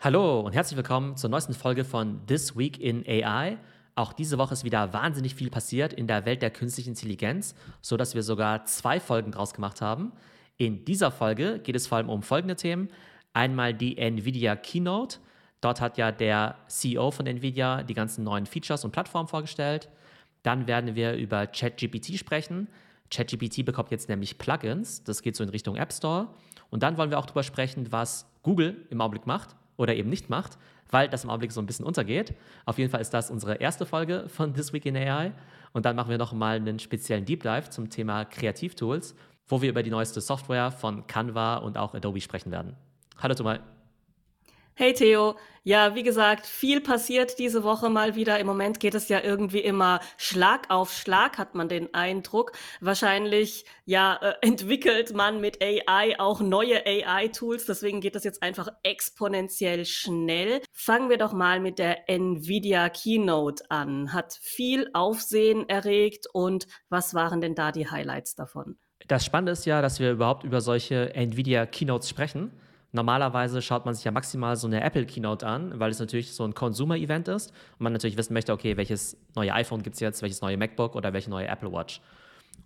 Hallo 0.00 0.42
und 0.42 0.52
herzlich 0.52 0.76
willkommen 0.76 1.16
zur 1.16 1.28
neuesten 1.28 1.54
Folge 1.54 1.84
von 1.84 2.24
This 2.28 2.56
Week 2.56 2.78
in 2.78 3.04
AI. 3.04 3.58
Auch 3.96 4.12
diese 4.12 4.38
Woche 4.38 4.52
ist 4.52 4.62
wieder 4.62 4.92
wahnsinnig 4.92 5.34
viel 5.34 5.50
passiert 5.50 5.92
in 5.92 6.06
der 6.06 6.24
Welt 6.24 6.40
der 6.40 6.52
künstlichen 6.52 6.90
Intelligenz, 6.90 7.56
sodass 7.80 8.14
wir 8.14 8.22
sogar 8.22 8.64
zwei 8.64 9.00
Folgen 9.00 9.32
draus 9.32 9.54
gemacht 9.54 9.80
haben. 9.80 10.12
In 10.56 10.84
dieser 10.84 11.10
Folge 11.10 11.58
geht 11.58 11.74
es 11.74 11.88
vor 11.88 11.98
allem 11.98 12.10
um 12.10 12.22
folgende 12.22 12.54
Themen. 12.54 12.90
Einmal 13.32 13.74
die 13.74 13.98
Nvidia 13.98 14.54
Keynote. 14.54 15.18
Dort 15.60 15.80
hat 15.80 15.98
ja 15.98 16.12
der 16.12 16.54
CEO 16.68 17.10
von 17.10 17.26
Nvidia 17.26 17.82
die 17.82 17.94
ganzen 17.94 18.22
neuen 18.22 18.46
Features 18.46 18.84
und 18.84 18.92
Plattformen 18.92 19.26
vorgestellt. 19.26 19.88
Dann 20.44 20.68
werden 20.68 20.94
wir 20.94 21.14
über 21.14 21.48
ChatGPT 21.48 22.16
sprechen. 22.16 22.68
ChatGPT 23.10 23.64
bekommt 23.64 23.90
jetzt 23.90 24.08
nämlich 24.08 24.38
Plugins. 24.38 25.02
Das 25.02 25.22
geht 25.22 25.34
so 25.34 25.42
in 25.42 25.50
Richtung 25.50 25.74
App 25.74 25.92
Store. 25.92 26.28
Und 26.70 26.84
dann 26.84 26.96
wollen 26.98 27.10
wir 27.10 27.18
auch 27.18 27.26
darüber 27.26 27.42
sprechen, 27.42 27.90
was 27.90 28.30
Google 28.44 28.86
im 28.90 29.00
Augenblick 29.00 29.26
macht 29.26 29.56
oder 29.78 29.94
eben 29.94 30.10
nicht 30.10 30.28
macht, 30.28 30.58
weil 30.90 31.08
das 31.08 31.24
im 31.24 31.30
Augenblick 31.30 31.52
so 31.52 31.62
ein 31.62 31.66
bisschen 31.66 31.86
untergeht. 31.86 32.34
Auf 32.66 32.76
jeden 32.76 32.90
Fall 32.90 33.00
ist 33.00 33.14
das 33.14 33.30
unsere 33.30 33.54
erste 33.54 33.86
Folge 33.86 34.28
von 34.28 34.52
This 34.52 34.74
Week 34.74 34.84
in 34.84 34.96
AI. 34.96 35.32
Und 35.72 35.86
dann 35.86 35.96
machen 35.96 36.10
wir 36.10 36.18
nochmal 36.18 36.56
einen 36.56 36.78
speziellen 36.78 37.24
Deep 37.24 37.42
Dive 37.42 37.70
zum 37.70 37.88
Thema 37.88 38.24
Kreativtools, 38.26 39.14
wo 39.46 39.62
wir 39.62 39.70
über 39.70 39.82
die 39.82 39.90
neueste 39.90 40.20
Software 40.20 40.70
von 40.70 41.06
Canva 41.06 41.56
und 41.58 41.78
auch 41.78 41.94
Adobe 41.94 42.20
sprechen 42.20 42.50
werden. 42.50 42.76
Hallo 43.18 43.34
Thomas. 43.34 43.77
Hey 44.80 44.92
Theo, 44.92 45.34
ja, 45.64 45.96
wie 45.96 46.04
gesagt, 46.04 46.46
viel 46.46 46.80
passiert 46.80 47.40
diese 47.40 47.64
Woche 47.64 47.90
mal 47.90 48.14
wieder. 48.14 48.38
Im 48.38 48.46
Moment 48.46 48.78
geht 48.78 48.94
es 48.94 49.08
ja 49.08 49.20
irgendwie 49.20 49.58
immer 49.58 49.98
Schlag 50.18 50.70
auf 50.70 50.92
Schlag, 50.92 51.36
hat 51.36 51.56
man 51.56 51.68
den 51.68 51.92
Eindruck. 51.94 52.52
Wahrscheinlich, 52.80 53.64
ja, 53.86 54.20
äh, 54.22 54.34
entwickelt 54.46 55.16
man 55.16 55.40
mit 55.40 55.60
AI 55.60 56.20
auch 56.20 56.40
neue 56.40 56.86
AI-Tools. 56.86 57.66
Deswegen 57.66 58.00
geht 58.00 58.14
das 58.14 58.22
jetzt 58.22 58.40
einfach 58.40 58.68
exponentiell 58.84 59.84
schnell. 59.84 60.60
Fangen 60.72 61.10
wir 61.10 61.18
doch 61.18 61.32
mal 61.32 61.58
mit 61.58 61.80
der 61.80 62.08
Nvidia 62.08 62.88
Keynote 62.88 63.68
an. 63.70 64.12
Hat 64.12 64.38
viel 64.40 64.88
Aufsehen 64.92 65.68
erregt 65.68 66.28
und 66.32 66.68
was 66.88 67.14
waren 67.14 67.40
denn 67.40 67.56
da 67.56 67.72
die 67.72 67.90
Highlights 67.90 68.36
davon? 68.36 68.78
Das 69.08 69.24
Spannende 69.24 69.50
ist 69.50 69.66
ja, 69.66 69.82
dass 69.82 69.98
wir 69.98 70.12
überhaupt 70.12 70.44
über 70.44 70.60
solche 70.60 71.12
Nvidia 71.16 71.66
Keynotes 71.66 72.08
sprechen. 72.08 72.52
Normalerweise 72.92 73.60
schaut 73.60 73.84
man 73.84 73.94
sich 73.94 74.04
ja 74.04 74.10
maximal 74.10 74.56
so 74.56 74.66
eine 74.66 74.82
Apple 74.82 75.04
Keynote 75.04 75.46
an, 75.46 75.78
weil 75.78 75.90
es 75.90 75.98
natürlich 75.98 76.32
so 76.32 76.44
ein 76.44 76.54
Consumer-Event 76.54 77.28
ist 77.28 77.50
und 77.50 77.80
man 77.80 77.92
natürlich 77.92 78.16
wissen 78.16 78.32
möchte, 78.32 78.52
okay, 78.52 78.78
welches 78.78 79.18
neue 79.34 79.52
iPhone 79.52 79.82
gibt 79.82 79.94
es 79.94 80.00
jetzt, 80.00 80.22
welches 80.22 80.40
neue 80.40 80.56
MacBook 80.56 80.94
oder 80.94 81.12
welche 81.12 81.28
neue 81.28 81.46
Apple 81.46 81.70
Watch. 81.70 82.00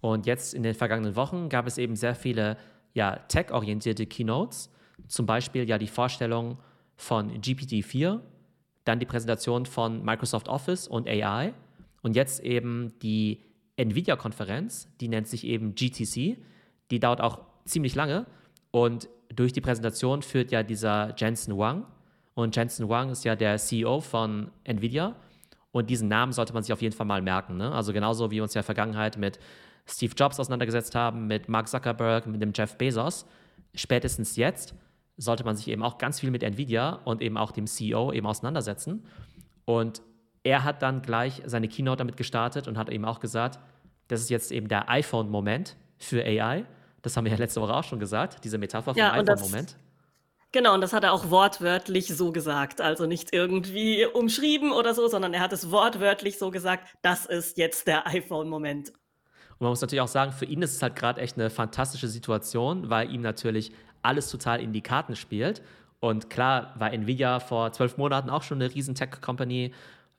Und 0.00 0.26
jetzt 0.26 0.54
in 0.54 0.62
den 0.62 0.74
vergangenen 0.74 1.16
Wochen 1.16 1.48
gab 1.48 1.66
es 1.66 1.76
eben 1.76 1.96
sehr 1.96 2.14
viele 2.14 2.56
ja, 2.94 3.16
tech-orientierte 3.16 4.06
Keynotes, 4.06 4.70
zum 5.08 5.26
Beispiel 5.26 5.68
ja 5.68 5.78
die 5.78 5.88
Vorstellung 5.88 6.58
von 6.96 7.30
GPT-4, 7.40 8.20
dann 8.84 9.00
die 9.00 9.06
Präsentation 9.06 9.66
von 9.66 10.04
Microsoft 10.04 10.48
Office 10.48 10.86
und 10.86 11.08
AI 11.08 11.52
und 12.02 12.14
jetzt 12.14 12.40
eben 12.40 12.92
die 13.00 13.42
Nvidia-Konferenz, 13.76 14.88
die 15.00 15.08
nennt 15.08 15.26
sich 15.26 15.44
eben 15.46 15.74
GTC, 15.74 16.36
die 16.90 17.00
dauert 17.00 17.20
auch 17.20 17.40
ziemlich 17.64 17.94
lange 17.94 18.26
und 18.70 19.08
durch 19.34 19.52
die 19.52 19.60
Präsentation 19.60 20.22
führt 20.22 20.50
ja 20.50 20.62
dieser 20.62 21.14
Jensen 21.16 21.56
Wang. 21.56 21.86
Und 22.34 22.56
Jensen 22.56 22.88
Wang 22.88 23.10
ist 23.10 23.24
ja 23.24 23.36
der 23.36 23.58
CEO 23.58 24.00
von 24.00 24.50
Nvidia. 24.64 25.14
Und 25.70 25.88
diesen 25.88 26.08
Namen 26.08 26.32
sollte 26.32 26.52
man 26.52 26.62
sich 26.62 26.72
auf 26.72 26.82
jeden 26.82 26.94
Fall 26.94 27.06
mal 27.06 27.22
merken. 27.22 27.56
Ne? 27.56 27.72
Also 27.72 27.92
genauso 27.92 28.30
wie 28.30 28.36
wir 28.36 28.42
uns 28.42 28.54
ja 28.54 28.60
in 28.60 28.62
der 28.62 28.66
Vergangenheit 28.66 29.16
mit 29.16 29.38
Steve 29.86 30.14
Jobs 30.16 30.38
auseinandergesetzt 30.38 30.94
haben, 30.94 31.26
mit 31.26 31.48
Mark 31.48 31.68
Zuckerberg, 31.68 32.26
mit 32.26 32.42
dem 32.42 32.52
Jeff 32.54 32.76
Bezos. 32.76 33.26
Spätestens 33.74 34.36
jetzt 34.36 34.74
sollte 35.16 35.44
man 35.44 35.56
sich 35.56 35.68
eben 35.68 35.82
auch 35.82 35.98
ganz 35.98 36.20
viel 36.20 36.30
mit 36.30 36.42
Nvidia 36.42 37.00
und 37.04 37.22
eben 37.22 37.36
auch 37.36 37.52
dem 37.52 37.66
CEO 37.66 38.12
eben 38.12 38.26
auseinandersetzen. 38.26 39.04
Und 39.64 40.02
er 40.42 40.64
hat 40.64 40.82
dann 40.82 41.02
gleich 41.02 41.42
seine 41.46 41.68
Keynote 41.68 41.98
damit 41.98 42.16
gestartet 42.16 42.68
und 42.68 42.76
hat 42.76 42.90
eben 42.90 43.04
auch 43.04 43.20
gesagt, 43.20 43.58
das 44.08 44.20
ist 44.20 44.30
jetzt 44.30 44.52
eben 44.52 44.68
der 44.68 44.90
iPhone-Moment 44.90 45.76
für 45.98 46.22
AI. 46.24 46.66
Das 47.02 47.16
haben 47.16 47.24
wir 47.24 47.32
ja 47.32 47.38
letzte 47.38 47.60
Woche 47.60 47.74
auch 47.74 47.84
schon 47.84 47.98
gesagt, 47.98 48.44
diese 48.44 48.58
Metapher 48.58 48.94
vom 48.94 48.98
ja, 48.98 49.12
iPhone-Moment. 49.12 49.76
Genau, 50.52 50.74
und 50.74 50.82
das 50.82 50.92
hat 50.92 51.02
er 51.02 51.12
auch 51.12 51.30
wortwörtlich 51.30 52.08
so 52.08 52.30
gesagt. 52.30 52.80
Also 52.80 53.06
nicht 53.06 53.32
irgendwie 53.32 54.06
umschrieben 54.06 54.70
oder 54.72 54.94
so, 54.94 55.08
sondern 55.08 55.32
er 55.32 55.40
hat 55.40 55.52
es 55.52 55.70
wortwörtlich 55.70 56.38
so 56.38 56.50
gesagt, 56.50 56.94
das 57.00 57.26
ist 57.26 57.56
jetzt 57.56 57.86
der 57.86 58.06
iPhone-Moment. 58.06 58.90
Und 58.90 59.60
man 59.60 59.70
muss 59.70 59.80
natürlich 59.80 60.02
auch 60.02 60.08
sagen, 60.08 60.32
für 60.32 60.44
ihn 60.44 60.60
ist 60.60 60.74
es 60.74 60.82
halt 60.82 60.94
gerade 60.94 61.20
echt 61.20 61.38
eine 61.38 61.48
fantastische 61.48 62.06
Situation, 62.06 62.90
weil 62.90 63.10
ihm 63.10 63.22
natürlich 63.22 63.72
alles 64.02 64.30
total 64.30 64.60
in 64.60 64.72
die 64.72 64.82
Karten 64.82 65.16
spielt. 65.16 65.62
Und 66.00 66.28
klar 66.28 66.74
war 66.78 66.92
Nvidia 66.92 67.40
vor 67.40 67.72
zwölf 67.72 67.96
Monaten 67.96 68.28
auch 68.28 68.42
schon 68.42 68.60
eine 68.60 68.74
riesen 68.74 68.94
Tech-Company. 68.94 69.72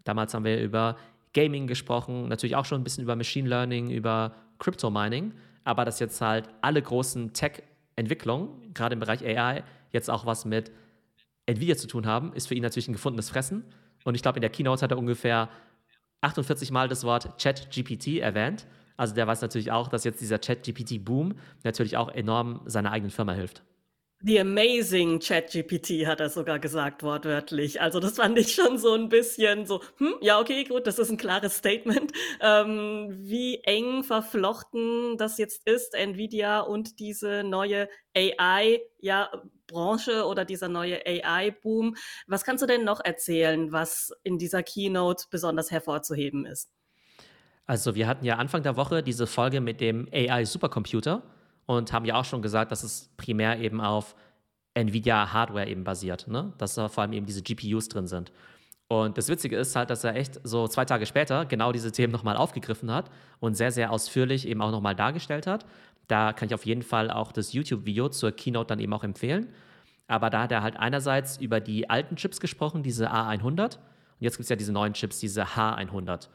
Damals 0.03 0.33
haben 0.33 0.45
wir 0.45 0.59
über 0.61 0.97
Gaming 1.33 1.67
gesprochen, 1.67 2.27
natürlich 2.27 2.55
auch 2.55 2.65
schon 2.65 2.81
ein 2.81 2.83
bisschen 2.83 3.03
über 3.03 3.15
Machine 3.15 3.47
Learning, 3.47 3.91
über 3.91 4.33
Crypto-Mining 4.59 5.33
aber 5.63 5.85
dass 5.85 5.99
jetzt 5.99 6.19
halt 6.21 6.49
alle 6.61 6.81
großen 6.81 7.33
Tech-Entwicklungen, 7.33 8.73
gerade 8.73 8.93
im 8.93 8.99
Bereich 8.99 9.23
AI, 9.23 9.63
jetzt 9.91 10.09
auch 10.09 10.25
was 10.25 10.45
mit 10.45 10.71
Nvidia 11.45 11.75
zu 11.75 11.87
tun 11.87 12.05
haben, 12.05 12.33
ist 12.33 12.47
für 12.47 12.55
ihn 12.55 12.63
natürlich 12.63 12.87
ein 12.87 12.93
gefundenes 12.93 13.29
Fressen. 13.29 13.63
Und 14.03 14.15
ich 14.15 14.21
glaube, 14.21 14.37
in 14.37 14.41
der 14.41 14.49
Keynote 14.49 14.81
hat 14.81 14.91
er 14.91 14.97
ungefähr 14.97 15.49
48 16.21 16.71
Mal 16.71 16.87
das 16.87 17.03
Wort 17.03 17.41
ChatGPT 17.41 18.19
erwähnt. 18.19 18.65
Also 18.95 19.13
der 19.13 19.27
weiß 19.27 19.41
natürlich 19.41 19.71
auch, 19.71 19.87
dass 19.87 20.03
jetzt 20.03 20.21
dieser 20.21 20.39
ChatGPT-Boom 20.39 21.35
natürlich 21.63 21.97
auch 21.97 22.09
enorm 22.09 22.61
seiner 22.65 22.91
eigenen 22.91 23.11
Firma 23.11 23.33
hilft. 23.33 23.63
The 24.25 24.39
amazing 24.39 25.19
ChatGPT 25.19 26.07
hat 26.07 26.21
er 26.21 26.29
sogar 26.29 26.57
gesagt, 26.57 27.03
wortwörtlich. 27.03 27.81
Also 27.81 27.99
das 27.99 28.15
fand 28.15 28.37
ich 28.37 28.55
schon 28.55 28.77
so 28.77 28.93
ein 28.93 29.09
bisschen 29.09 29.65
so, 29.65 29.81
hm, 29.97 30.15
ja, 30.21 30.39
okay, 30.39 30.63
gut, 30.63 30.87
das 30.87 30.97
ist 30.97 31.09
ein 31.09 31.17
klares 31.17 31.57
Statement. 31.57 32.13
Ähm, 32.39 33.09
wie 33.19 33.59
eng 33.65 34.03
verflochten 34.05 35.17
das 35.17 35.37
jetzt 35.37 35.67
ist, 35.67 35.93
Nvidia 35.93 36.61
und 36.61 36.99
diese 36.99 37.43
neue 37.43 37.89
AI, 38.15 38.79
ja, 38.99 39.29
Branche 39.67 40.25
oder 40.25 40.45
dieser 40.45 40.69
neue 40.69 41.05
AI-Boom. 41.05 41.97
Was 42.25 42.45
kannst 42.45 42.63
du 42.63 42.67
denn 42.67 42.85
noch 42.85 43.03
erzählen, 43.03 43.73
was 43.73 44.13
in 44.23 44.37
dieser 44.37 44.63
Keynote 44.63 45.25
besonders 45.31 45.69
hervorzuheben 45.69 46.45
ist? 46.45 46.71
Also 47.65 47.95
wir 47.95 48.07
hatten 48.07 48.23
ja 48.23 48.37
Anfang 48.37 48.63
der 48.63 48.77
Woche 48.77 49.03
diese 49.03 49.27
Folge 49.27 49.59
mit 49.59 49.81
dem 49.81 50.07
AI-Supercomputer 50.13 51.23
und 51.65 51.93
haben 51.93 52.05
ja 52.05 52.15
auch 52.15 52.25
schon 52.25 52.41
gesagt, 52.41 52.71
dass 52.71 52.83
es 52.83 53.09
primär 53.17 53.59
eben 53.59 53.81
auf 53.81 54.15
Nvidia-Hardware 54.73 55.67
eben 55.67 55.83
basiert, 55.83 56.27
ne? 56.27 56.53
dass 56.57 56.75
da 56.75 56.89
vor 56.89 57.03
allem 57.03 57.13
eben 57.13 57.25
diese 57.25 57.43
GPUs 57.43 57.89
drin 57.89 58.07
sind. 58.07 58.31
Und 58.87 59.17
das 59.17 59.27
Witzige 59.27 59.57
ist 59.57 59.75
halt, 59.75 59.89
dass 59.89 60.03
er 60.03 60.15
echt 60.15 60.39
so 60.43 60.67
zwei 60.67 60.85
Tage 60.85 61.05
später 61.05 61.45
genau 61.45 61.71
diese 61.71 61.91
Themen 61.91 62.11
nochmal 62.11 62.37
aufgegriffen 62.37 62.91
hat 62.91 63.09
und 63.39 63.55
sehr, 63.55 63.71
sehr 63.71 63.91
ausführlich 63.91 64.47
eben 64.47 64.61
auch 64.61 64.71
nochmal 64.71 64.95
dargestellt 64.95 65.47
hat. 65.47 65.65
Da 66.07 66.33
kann 66.33 66.47
ich 66.47 66.53
auf 66.53 66.65
jeden 66.65 66.83
Fall 66.83 67.09
auch 67.09 67.31
das 67.31 67.53
YouTube-Video 67.53 68.09
zur 68.09 68.31
Keynote 68.31 68.67
dann 68.67 68.79
eben 68.79 68.93
auch 68.93 69.03
empfehlen. 69.03 69.49
Aber 70.07 70.29
da 70.29 70.43
hat 70.43 70.51
er 70.51 70.61
halt 70.61 70.77
einerseits 70.77 71.37
über 71.37 71.59
die 71.59 71.89
alten 71.89 72.17
Chips 72.17 72.39
gesprochen, 72.39 72.83
diese 72.83 73.11
A100. 73.11 73.77
Und 73.77 73.79
jetzt 74.19 74.37
gibt 74.37 74.43
es 74.43 74.49
ja 74.49 74.55
diese 74.55 74.73
neuen 74.73 74.93
Chips, 74.93 75.19
diese 75.19 75.43
H100. 75.43 76.27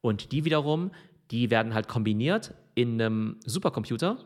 Und 0.00 0.32
die 0.32 0.44
wiederum, 0.44 0.90
die 1.30 1.50
werden 1.50 1.72
halt 1.72 1.88
kombiniert 1.88 2.52
in 2.74 3.00
einem 3.00 3.36
Supercomputer, 3.46 4.18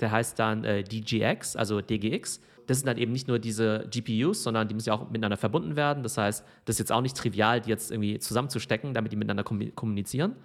der 0.00 0.10
heißt 0.10 0.38
dann 0.38 0.64
äh, 0.64 0.82
DGX, 0.82 1.56
also 1.56 1.80
DGX. 1.80 2.40
Das 2.66 2.78
sind 2.78 2.86
dann 2.86 2.98
eben 2.98 3.12
nicht 3.12 3.26
nur 3.26 3.38
diese 3.38 3.86
GPUs, 3.90 4.42
sondern 4.42 4.68
die 4.68 4.74
müssen 4.74 4.90
ja 4.90 4.94
auch 4.94 5.10
miteinander 5.10 5.36
verbunden 5.36 5.76
werden. 5.76 6.02
Das 6.02 6.16
heißt, 6.16 6.44
das 6.64 6.74
ist 6.74 6.78
jetzt 6.78 6.92
auch 6.92 7.00
nicht 7.00 7.16
trivial, 7.16 7.60
die 7.60 7.68
jetzt 7.68 7.90
irgendwie 7.90 8.18
zusammenzustecken, 8.18 8.94
damit 8.94 9.12
die 9.12 9.16
miteinander 9.16 9.42
kommunizieren. 9.42 10.36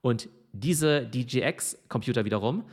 Und 0.00 0.28
diese 0.52 1.06
DGX-Computer 1.06 2.24
wiederum, 2.24 2.64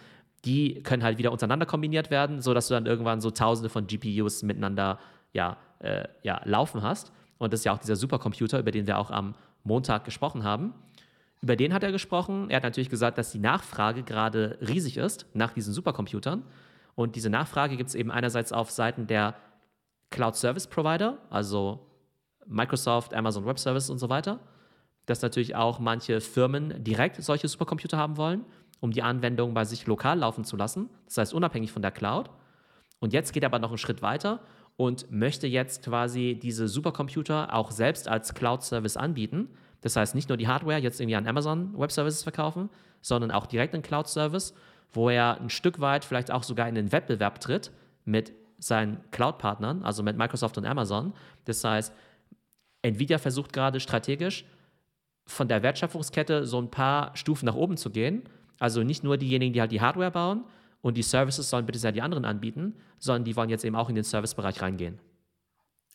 die 0.45 0.81
können 0.83 1.03
halt 1.03 1.17
wieder 1.17 1.31
untereinander 1.31 1.65
kombiniert 1.65 2.11
werden, 2.11 2.41
sodass 2.41 2.67
du 2.67 2.73
dann 2.73 2.85
irgendwann 2.85 3.19
so 3.19 3.31
tausende 3.31 3.69
von 3.69 3.87
GPUs 3.87 4.43
miteinander 4.43 4.99
ja, 5.33 5.57
äh, 5.79 6.07
ja, 6.23 6.41
laufen 6.45 6.81
hast. 6.81 7.11
Und 7.37 7.53
das 7.53 7.61
ist 7.61 7.63
ja 7.65 7.73
auch 7.73 7.79
dieser 7.79 7.95
Supercomputer, 7.95 8.59
über 8.59 8.71
den 8.71 8.87
wir 8.87 8.97
auch 8.97 9.11
am 9.11 9.35
Montag 9.63 10.05
gesprochen 10.05 10.43
haben. 10.43 10.73
Über 11.41 11.55
den 11.55 11.73
hat 11.73 11.83
er 11.83 11.91
gesprochen. 11.91 12.49
Er 12.49 12.57
hat 12.57 12.63
natürlich 12.63 12.89
gesagt, 12.89 13.17
dass 13.17 13.31
die 13.31 13.39
Nachfrage 13.39 14.03
gerade 14.03 14.57
riesig 14.61 14.97
ist 14.97 15.25
nach 15.33 15.53
diesen 15.53 15.73
Supercomputern. 15.73 16.43
Und 16.95 17.15
diese 17.15 17.29
Nachfrage 17.29 17.77
gibt 17.77 17.89
es 17.89 17.95
eben 17.95 18.11
einerseits 18.11 18.51
auf 18.51 18.71
Seiten 18.71 19.07
der 19.07 19.35
Cloud 20.09 20.35
Service 20.35 20.67
Provider, 20.67 21.17
also 21.29 21.85
Microsoft, 22.45 23.13
Amazon 23.13 23.45
Web 23.45 23.59
Service 23.59 23.89
und 23.89 23.99
so 23.99 24.09
weiter, 24.09 24.39
dass 25.05 25.21
natürlich 25.21 25.55
auch 25.55 25.79
manche 25.79 26.19
Firmen 26.19 26.83
direkt 26.83 27.21
solche 27.23 27.47
Supercomputer 27.47 27.97
haben 27.97 28.17
wollen, 28.17 28.43
um 28.79 28.91
die 28.91 29.03
Anwendung 29.03 29.53
bei 29.53 29.65
sich 29.65 29.87
lokal 29.87 30.19
laufen 30.19 30.43
zu 30.43 30.57
lassen, 30.57 30.89
das 31.05 31.17
heißt 31.17 31.33
unabhängig 31.33 31.71
von 31.71 31.81
der 31.81 31.91
Cloud. 31.91 32.29
Und 32.99 33.13
jetzt 33.13 33.33
geht 33.33 33.43
er 33.43 33.47
aber 33.47 33.59
noch 33.59 33.69
einen 33.69 33.77
Schritt 33.77 34.01
weiter 34.01 34.41
und 34.75 35.11
möchte 35.11 35.47
jetzt 35.47 35.83
quasi 35.83 36.37
diese 36.41 36.67
Supercomputer 36.67 37.53
auch 37.53 37.71
selbst 37.71 38.07
als 38.07 38.33
Cloud 38.33 38.63
Service 38.63 38.97
anbieten. 38.97 39.49
Das 39.81 39.95
heißt, 39.95 40.15
nicht 40.15 40.29
nur 40.29 40.37
die 40.37 40.47
Hardware 40.47 40.79
jetzt 40.79 40.99
irgendwie 40.99 41.15
an 41.15 41.27
Amazon 41.27 41.77
Web 41.77 41.91
Services 41.91 42.23
verkaufen, 42.23 42.69
sondern 43.01 43.31
auch 43.31 43.45
direkt 43.45 43.73
einen 43.73 43.83
Cloud 43.83 44.07
Service, 44.07 44.53
wo 44.91 45.09
er 45.09 45.39
ein 45.39 45.49
Stück 45.49 45.79
weit 45.79 46.03
vielleicht 46.03 46.31
auch 46.31 46.43
sogar 46.43 46.67
in 46.67 46.75
den 46.75 46.91
Wettbewerb 46.91 47.39
tritt 47.39 47.71
mit 48.05 48.33
seinen 48.57 48.99
Cloud-Partnern, 49.11 49.83
also 49.83 50.03
mit 50.03 50.17
Microsoft 50.17 50.57
und 50.57 50.65
Amazon. 50.65 51.13
Das 51.45 51.63
heißt, 51.63 51.93
Nvidia 52.81 53.17
versucht 53.17 53.53
gerade 53.53 53.79
strategisch 53.79 54.45
von 55.25 55.47
der 55.47 55.63
Wertschöpfungskette 55.63 56.45
so 56.45 56.59
ein 56.59 56.71
paar 56.71 57.15
Stufen 57.15 57.45
nach 57.45 57.55
oben 57.55 57.77
zu 57.77 57.89
gehen. 57.89 58.23
Also 58.57 58.83
nicht 58.83 59.03
nur 59.03 59.17
diejenigen, 59.17 59.53
die 59.53 59.61
halt 59.61 59.71
die 59.71 59.81
Hardware 59.81 60.11
bauen 60.11 60.43
und 60.81 60.97
die 60.97 61.03
Services 61.03 61.49
sollen 61.49 61.65
bitte 61.65 61.79
sehr 61.79 61.91
die 61.91 62.01
anderen 62.01 62.25
anbieten, 62.25 62.75
sondern 62.97 63.23
die 63.23 63.35
wollen 63.35 63.49
jetzt 63.49 63.63
eben 63.63 63.75
auch 63.75 63.89
in 63.89 63.95
den 63.95 64.03
Servicebereich 64.03 64.61
reingehen. 64.61 64.99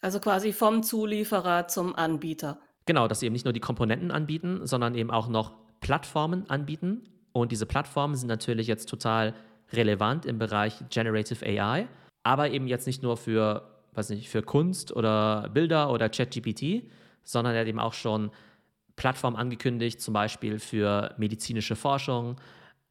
Also 0.00 0.20
quasi 0.20 0.52
vom 0.52 0.82
Zulieferer 0.82 1.66
zum 1.68 1.94
Anbieter. 1.96 2.58
Genau, 2.86 3.08
dass 3.08 3.20
sie 3.20 3.26
eben 3.26 3.32
nicht 3.32 3.44
nur 3.44 3.52
die 3.52 3.60
Komponenten 3.60 4.10
anbieten, 4.10 4.66
sondern 4.66 4.94
eben 4.94 5.10
auch 5.10 5.28
noch 5.28 5.52
Plattformen 5.80 6.48
anbieten. 6.50 7.02
Und 7.32 7.50
diese 7.52 7.66
Plattformen 7.66 8.14
sind 8.14 8.28
natürlich 8.28 8.66
jetzt 8.66 8.88
total 8.88 9.34
relevant 9.72 10.26
im 10.26 10.38
Bereich 10.38 10.84
Generative 10.90 11.44
AI, 11.44 11.88
aber 12.22 12.50
eben 12.50 12.66
jetzt 12.66 12.86
nicht 12.86 13.02
nur 13.02 13.16
für, 13.16 13.68
weiß 13.94 14.10
nicht, 14.10 14.28
für 14.28 14.42
Kunst 14.42 14.94
oder 14.94 15.48
Bilder 15.52 15.90
oder 15.90 16.08
ChatGPT, 16.08 16.84
sondern 17.24 17.54
er 17.54 17.62
hat 17.62 17.68
eben 17.68 17.80
auch 17.80 17.94
schon 17.94 18.30
Plattformen 18.96 19.36
angekündigt, 19.36 20.00
zum 20.00 20.14
Beispiel 20.14 20.58
für 20.58 21.14
medizinische 21.18 21.76
Forschung, 21.76 22.36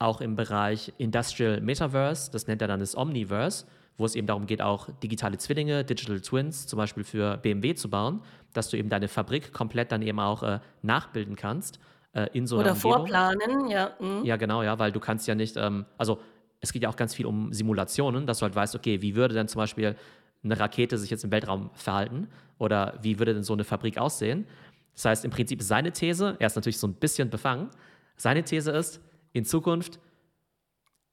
auch 0.03 0.19
im 0.19 0.35
Bereich 0.35 0.91
Industrial 0.97 1.61
Metaverse, 1.61 2.29
das 2.29 2.45
nennt 2.47 2.61
er 2.61 2.67
dann 2.67 2.81
das 2.81 2.95
Omniverse, 2.95 3.65
wo 3.97 4.05
es 4.05 4.15
eben 4.15 4.27
darum 4.27 4.45
geht, 4.45 4.61
auch 4.61 4.89
digitale 5.01 5.37
Zwillinge, 5.37 5.85
Digital 5.85 6.19
Twins, 6.19 6.67
zum 6.67 6.77
Beispiel 6.77 7.03
für 7.03 7.37
BMW 7.37 7.73
zu 7.73 7.89
bauen, 7.89 8.21
dass 8.53 8.69
du 8.69 8.77
eben 8.77 8.89
deine 8.89 9.07
Fabrik 9.07 9.53
komplett 9.53 9.91
dann 9.91 10.01
eben 10.01 10.19
auch 10.19 10.43
äh, 10.43 10.59
nachbilden 10.81 11.37
kannst 11.37 11.79
äh, 12.11 12.27
in 12.33 12.47
so 12.47 12.57
einer 12.57 12.65
Oder 12.65 12.73
Umgebung. 12.73 12.97
vorplanen, 12.97 13.69
ja. 13.69 13.91
mhm. 13.99 14.25
Ja, 14.25 14.35
genau, 14.35 14.61
ja, 14.61 14.77
weil 14.77 14.91
du 14.91 14.99
kannst 14.99 15.25
ja 15.27 15.35
nicht, 15.35 15.55
ähm, 15.55 15.85
also 15.97 16.19
es 16.59 16.73
geht 16.73 16.83
ja 16.83 16.89
auch 16.89 16.97
ganz 16.97 17.15
viel 17.15 17.25
um 17.25 17.53
Simulationen, 17.53 18.27
dass 18.27 18.39
du 18.39 18.43
halt 18.43 18.55
weißt, 18.55 18.75
okay, 18.75 19.01
wie 19.01 19.15
würde 19.15 19.35
denn 19.35 19.47
zum 19.47 19.59
Beispiel 19.59 19.95
eine 20.43 20.59
Rakete 20.59 20.97
sich 20.97 21.11
jetzt 21.11 21.23
im 21.23 21.31
Weltraum 21.31 21.69
verhalten 21.75 22.27
oder 22.57 22.99
wie 23.01 23.19
würde 23.19 23.33
denn 23.33 23.43
so 23.43 23.53
eine 23.53 23.63
Fabrik 23.63 23.97
aussehen? 23.97 24.47
Das 24.95 25.05
heißt, 25.05 25.25
im 25.25 25.31
Prinzip 25.31 25.61
seine 25.61 25.93
These, 25.93 26.35
er 26.39 26.47
ist 26.47 26.55
natürlich 26.55 26.77
so 26.77 26.87
ein 26.87 26.93
bisschen 26.93 27.29
befangen, 27.29 27.69
seine 28.17 28.43
These 28.43 28.71
ist, 28.71 29.01
in 29.33 29.45
Zukunft 29.45 29.99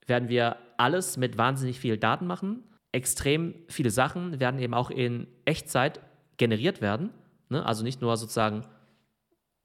werden 0.06 0.28
wir 0.28 0.56
alles 0.76 1.17
mit 1.17 1.38
wahnsinnig 1.38 1.81
viel 1.81 1.96
Daten 1.96 2.26
machen. 2.26 2.62
Extrem 2.93 3.55
viele 3.69 3.90
Sachen 3.90 4.40
werden 4.40 4.61
eben 4.61 4.75
auch 4.75 4.90
in 4.90 5.26
Echtzeit 5.44 6.00
generiert 6.37 6.81
werden. 6.81 7.11
Ne? 7.49 7.64
Also 7.64 7.82
nicht 7.82 8.00
nur 8.00 8.17
sozusagen 8.17 8.67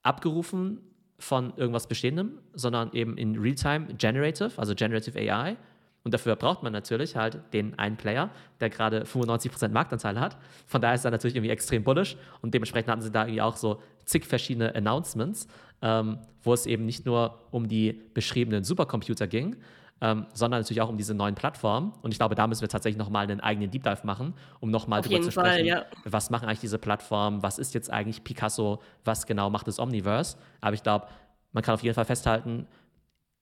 abgerufen 0.04 0.80
von 1.18 1.54
irgendwas 1.56 1.88
Bestehendem, 1.88 2.40
sondern 2.54 2.92
eben 2.94 3.18
in 3.18 3.38
Realtime 3.38 3.88
Generative, 3.98 4.52
also 4.58 4.76
Generative 4.76 5.18
AI. 5.18 5.58
Und 6.04 6.14
dafür 6.14 6.36
braucht 6.36 6.62
man 6.62 6.72
natürlich 6.72 7.16
halt 7.16 7.40
den 7.52 7.80
einen 7.80 7.98
Player, 7.98 8.30
der 8.60 8.70
gerade 8.70 9.06
95% 9.06 9.70
Marktanteil 9.70 10.20
hat. 10.20 10.38
Von 10.68 10.80
daher 10.80 10.94
ist 10.96 11.06
er 11.06 11.10
natürlich 11.10 11.36
irgendwie 11.36 11.50
extrem 11.50 11.84
bullish 11.84 12.16
und 12.42 12.54
dementsprechend 12.54 12.92
hatten 12.92 13.02
sie 13.02 13.12
da 13.12 13.24
irgendwie 13.24 13.42
auch 13.42 13.56
so 13.56 13.82
zig 14.06 14.26
verschiedene 14.26 14.74
Announcements, 14.76 15.48
ähm, 15.82 16.20
wo 16.44 16.54
es 16.54 16.66
eben 16.66 16.86
nicht 16.86 17.06
nur 17.06 17.40
um 17.52 17.68
die 17.68 18.02
beschriebenen 18.14 18.64
Supercomputer 18.64 19.28
ging, 19.28 19.58
ähm, 20.02 20.26
sondern 20.34 20.62
natürlich 20.62 20.82
auch 20.82 20.90
um 20.90 20.98
diese 20.98 21.14
neuen 21.14 21.36
Plattformen. 21.36 21.94
Und 22.02 22.12
ich 22.12 22.18
glaube, 22.18 22.36
da 22.36 22.48
müssen 22.48 22.62
wir 22.62 22.70
tatsächlich 22.70 22.98
nochmal 22.98 23.24
einen 23.24 23.40
eigenen 23.40 23.72
Deep 23.72 23.84
Dive 23.84 24.02
machen, 24.04 24.34
um 24.60 24.70
nochmal 24.70 25.02
drüber 25.02 25.14
jeden 25.14 25.24
zu 25.24 25.32
sprechen, 25.32 25.50
Fall, 25.50 25.66
ja. 25.66 25.86
was 26.04 26.30
machen 26.30 26.48
eigentlich 26.48 26.60
diese 26.60 26.78
Plattformen, 26.78 27.42
was 27.44 27.58
ist 27.58 27.74
jetzt 27.74 27.90
eigentlich 27.92 28.24
Picasso, 28.24 28.82
was 29.04 29.26
genau 29.26 29.50
macht 29.50 29.68
das 29.68 29.80
Omniverse. 29.80 30.38
Aber 30.62 30.74
ich 30.74 30.84
glaube, 30.84 31.08
man 31.54 31.64
kann 31.64 31.74
auf 31.74 31.84
jeden 31.84 31.96
Fall 31.96 32.06
festhalten, 32.06 32.68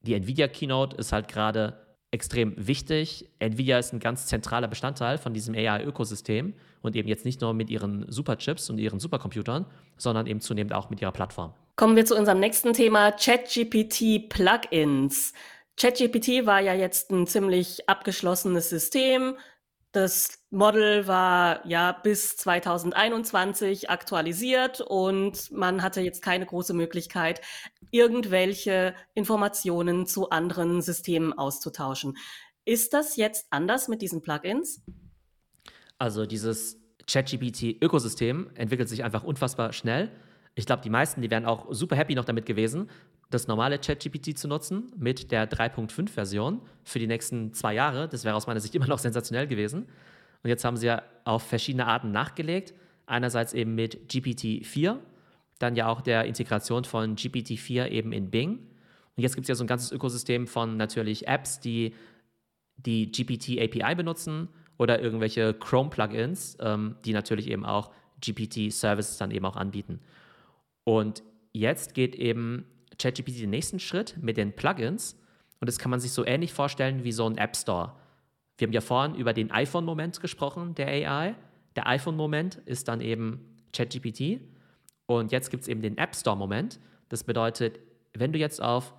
die 0.02 0.14
Nvidia 0.14 0.48
Keynote 0.48 0.96
ist 0.96 1.12
halt 1.12 1.28
gerade 1.28 1.83
extrem 2.14 2.54
wichtig. 2.56 3.28
Nvidia 3.40 3.78
ist 3.78 3.92
ein 3.92 3.98
ganz 3.98 4.26
zentraler 4.26 4.68
Bestandteil 4.68 5.18
von 5.18 5.34
diesem 5.34 5.54
AI-Ökosystem 5.54 6.54
und 6.80 6.94
eben 6.94 7.08
jetzt 7.08 7.24
nicht 7.24 7.40
nur 7.40 7.52
mit 7.54 7.70
ihren 7.70 8.10
Superchips 8.10 8.70
und 8.70 8.78
ihren 8.78 9.00
Supercomputern, 9.00 9.66
sondern 9.96 10.26
eben 10.26 10.40
zunehmend 10.40 10.72
auch 10.72 10.90
mit 10.90 11.02
ihrer 11.02 11.12
Plattform. 11.12 11.52
Kommen 11.76 11.96
wir 11.96 12.06
zu 12.06 12.16
unserem 12.16 12.38
nächsten 12.38 12.72
Thema, 12.72 13.10
ChatGPT 13.10 14.28
Plugins. 14.28 15.32
ChatGPT 15.76 16.46
war 16.46 16.60
ja 16.60 16.72
jetzt 16.72 17.10
ein 17.10 17.26
ziemlich 17.26 17.88
abgeschlossenes 17.88 18.70
System. 18.70 19.34
Das 19.94 20.40
Model 20.50 21.06
war 21.06 21.64
ja 21.68 21.92
bis 21.92 22.36
2021 22.36 23.90
aktualisiert 23.90 24.80
und 24.80 25.52
man 25.52 25.84
hatte 25.84 26.00
jetzt 26.00 26.20
keine 26.20 26.46
große 26.46 26.74
Möglichkeit, 26.74 27.40
irgendwelche 27.92 28.96
Informationen 29.14 30.06
zu 30.06 30.30
anderen 30.30 30.82
Systemen 30.82 31.32
auszutauschen. 31.32 32.16
Ist 32.64 32.92
das 32.92 33.14
jetzt 33.14 33.46
anders 33.50 33.86
mit 33.86 34.02
diesen 34.02 34.20
Plugins? 34.20 34.82
Also 35.96 36.26
dieses 36.26 36.80
ChatGPT-Ökosystem 37.06 38.50
entwickelt 38.56 38.88
sich 38.88 39.04
einfach 39.04 39.22
unfassbar 39.22 39.72
schnell. 39.72 40.10
Ich 40.56 40.66
glaube, 40.66 40.82
die 40.82 40.90
meisten, 40.90 41.22
die 41.22 41.30
wären 41.30 41.46
auch 41.46 41.68
super 41.70 41.94
happy 41.94 42.16
noch 42.16 42.24
damit 42.24 42.46
gewesen, 42.46 42.90
das 43.34 43.48
normale 43.48 43.78
ChatGPT 43.78 44.38
zu 44.38 44.48
nutzen 44.48 44.92
mit 44.96 45.30
der 45.30 45.50
3.5-Version 45.50 46.60
für 46.84 46.98
die 46.98 47.06
nächsten 47.06 47.52
zwei 47.52 47.74
Jahre. 47.74 48.08
Das 48.08 48.24
wäre 48.24 48.36
aus 48.36 48.46
meiner 48.46 48.60
Sicht 48.60 48.74
immer 48.74 48.86
noch 48.86 48.98
sensationell 48.98 49.46
gewesen. 49.46 49.86
Und 50.42 50.50
jetzt 50.50 50.64
haben 50.64 50.76
sie 50.76 50.86
ja 50.86 51.02
auf 51.24 51.42
verschiedene 51.42 51.86
Arten 51.86 52.12
nachgelegt. 52.12 52.74
Einerseits 53.06 53.52
eben 53.52 53.74
mit 53.74 54.10
GPT-4, 54.12 54.96
dann 55.58 55.76
ja 55.76 55.88
auch 55.88 56.00
der 56.00 56.24
Integration 56.24 56.84
von 56.84 57.16
GPT-4 57.16 57.88
eben 57.88 58.12
in 58.12 58.30
Bing. 58.30 58.58
Und 59.16 59.22
jetzt 59.22 59.34
gibt 59.34 59.44
es 59.44 59.48
ja 59.48 59.54
so 59.54 59.64
ein 59.64 59.68
ganzes 59.68 59.92
Ökosystem 59.92 60.46
von 60.46 60.76
natürlich 60.76 61.26
Apps, 61.26 61.60
die 61.60 61.94
die 62.76 63.10
GPT-API 63.10 63.94
benutzen 63.94 64.48
oder 64.78 65.00
irgendwelche 65.00 65.54
Chrome-Plugins, 65.54 66.58
ähm, 66.60 66.96
die 67.04 67.12
natürlich 67.12 67.48
eben 67.48 67.64
auch 67.64 67.90
GPT-Services 68.20 69.18
dann 69.18 69.30
eben 69.30 69.44
auch 69.44 69.56
anbieten. 69.56 70.00
Und 70.84 71.22
jetzt 71.52 71.94
geht 71.94 72.16
eben 72.16 72.66
ChatGPT 72.98 73.40
den 73.40 73.50
nächsten 73.50 73.78
Schritt 73.78 74.16
mit 74.20 74.36
den 74.36 74.54
Plugins. 74.54 75.18
Und 75.60 75.68
das 75.68 75.78
kann 75.78 75.90
man 75.90 76.00
sich 76.00 76.12
so 76.12 76.24
ähnlich 76.24 76.52
vorstellen 76.52 77.04
wie 77.04 77.12
so 77.12 77.26
ein 77.26 77.38
App 77.38 77.56
Store. 77.56 77.94
Wir 78.58 78.66
haben 78.66 78.72
ja 78.72 78.80
vorhin 78.80 79.14
über 79.16 79.32
den 79.32 79.50
iPhone-Moment 79.50 80.20
gesprochen, 80.20 80.74
der 80.74 80.88
AI. 80.88 81.34
Der 81.76 81.88
iPhone-Moment 81.88 82.56
ist 82.66 82.88
dann 82.88 83.00
eben 83.00 83.40
ChatGPT. 83.72 84.40
Und 85.06 85.32
jetzt 85.32 85.50
gibt 85.50 85.62
es 85.62 85.68
eben 85.68 85.82
den 85.82 85.98
App 85.98 86.14
Store-Moment. 86.14 86.78
Das 87.08 87.24
bedeutet, 87.24 87.80
wenn 88.12 88.32
du 88.32 88.38
jetzt 88.38 88.62
auf 88.62 88.94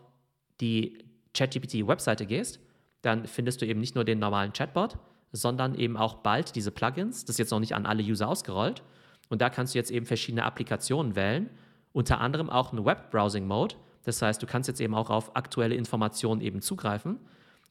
die 0.61 1.05
ChatGPT-Webseite 1.33 2.25
gehst, 2.25 2.59
dann 3.01 3.27
findest 3.27 3.61
du 3.61 3.65
eben 3.65 3.79
nicht 3.79 3.95
nur 3.95 4.03
den 4.03 4.19
normalen 4.19 4.51
Chatbot, 4.53 4.97
sondern 5.31 5.75
eben 5.75 5.97
auch 5.97 6.15
bald 6.15 6.55
diese 6.55 6.71
Plugins. 6.71 7.25
Das 7.25 7.35
ist 7.35 7.39
jetzt 7.39 7.51
noch 7.51 7.59
nicht 7.59 7.75
an 7.75 7.85
alle 7.85 8.03
User 8.03 8.27
ausgerollt. 8.27 8.83
Und 9.29 9.41
da 9.41 9.49
kannst 9.49 9.73
du 9.73 9.79
jetzt 9.79 9.91
eben 9.91 10.05
verschiedene 10.05 10.43
Applikationen 10.43 11.15
wählen, 11.15 11.49
unter 11.93 12.19
anderem 12.19 12.49
auch 12.49 12.71
einen 12.71 12.85
Web-Browsing-Mode. 12.85 13.75
Das 14.05 14.21
heißt, 14.21 14.41
du 14.41 14.47
kannst 14.47 14.67
jetzt 14.67 14.79
eben 14.79 14.95
auch 14.95 15.09
auf 15.09 15.35
aktuelle 15.35 15.75
Informationen 15.75 16.41
eben 16.41 16.61
zugreifen. 16.61 17.19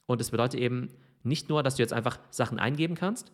Und 0.05 0.21
das 0.21 0.31
bedeutet 0.31 0.59
eben 0.59 0.91
nicht 1.23 1.49
nur, 1.49 1.63
dass 1.63 1.75
du 1.75 1.81
jetzt 1.81 1.93
einfach 1.93 2.19
Sachen 2.29 2.59
eingeben 2.59 2.95
kannst 2.95 3.31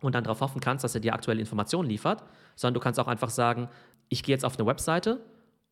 und 0.00 0.14
dann 0.14 0.24
darauf 0.24 0.40
hoffen 0.40 0.60
kannst, 0.60 0.84
dass 0.84 0.94
er 0.94 1.00
dir 1.00 1.12
aktuelle 1.12 1.40
Informationen 1.40 1.88
liefert, 1.88 2.24
sondern 2.56 2.74
du 2.74 2.80
kannst 2.80 2.98
auch 2.98 3.08
einfach 3.08 3.30
sagen, 3.30 3.68
ich 4.08 4.22
gehe 4.22 4.34
jetzt 4.34 4.44
auf 4.44 4.58
eine 4.58 4.66
Webseite 4.66 5.20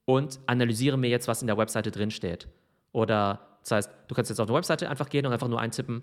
und 0.04 0.40
analysiere 0.46 0.98
mir 0.98 1.08
jetzt, 1.08 1.28
was 1.28 1.40
in 1.40 1.46
der 1.46 1.56
Webseite 1.56 1.90
drin 1.90 2.10
steht. 2.10 2.48
Oder 2.92 3.40
das 3.62 3.70
heißt, 3.70 3.90
du 4.08 4.14
kannst 4.14 4.30
jetzt 4.30 4.40
auf 4.40 4.48
eine 4.48 4.56
Webseite 4.56 4.90
einfach 4.90 5.08
gehen 5.08 5.24
und 5.24 5.32
einfach 5.32 5.48
nur 5.48 5.60
eintippen, 5.60 6.02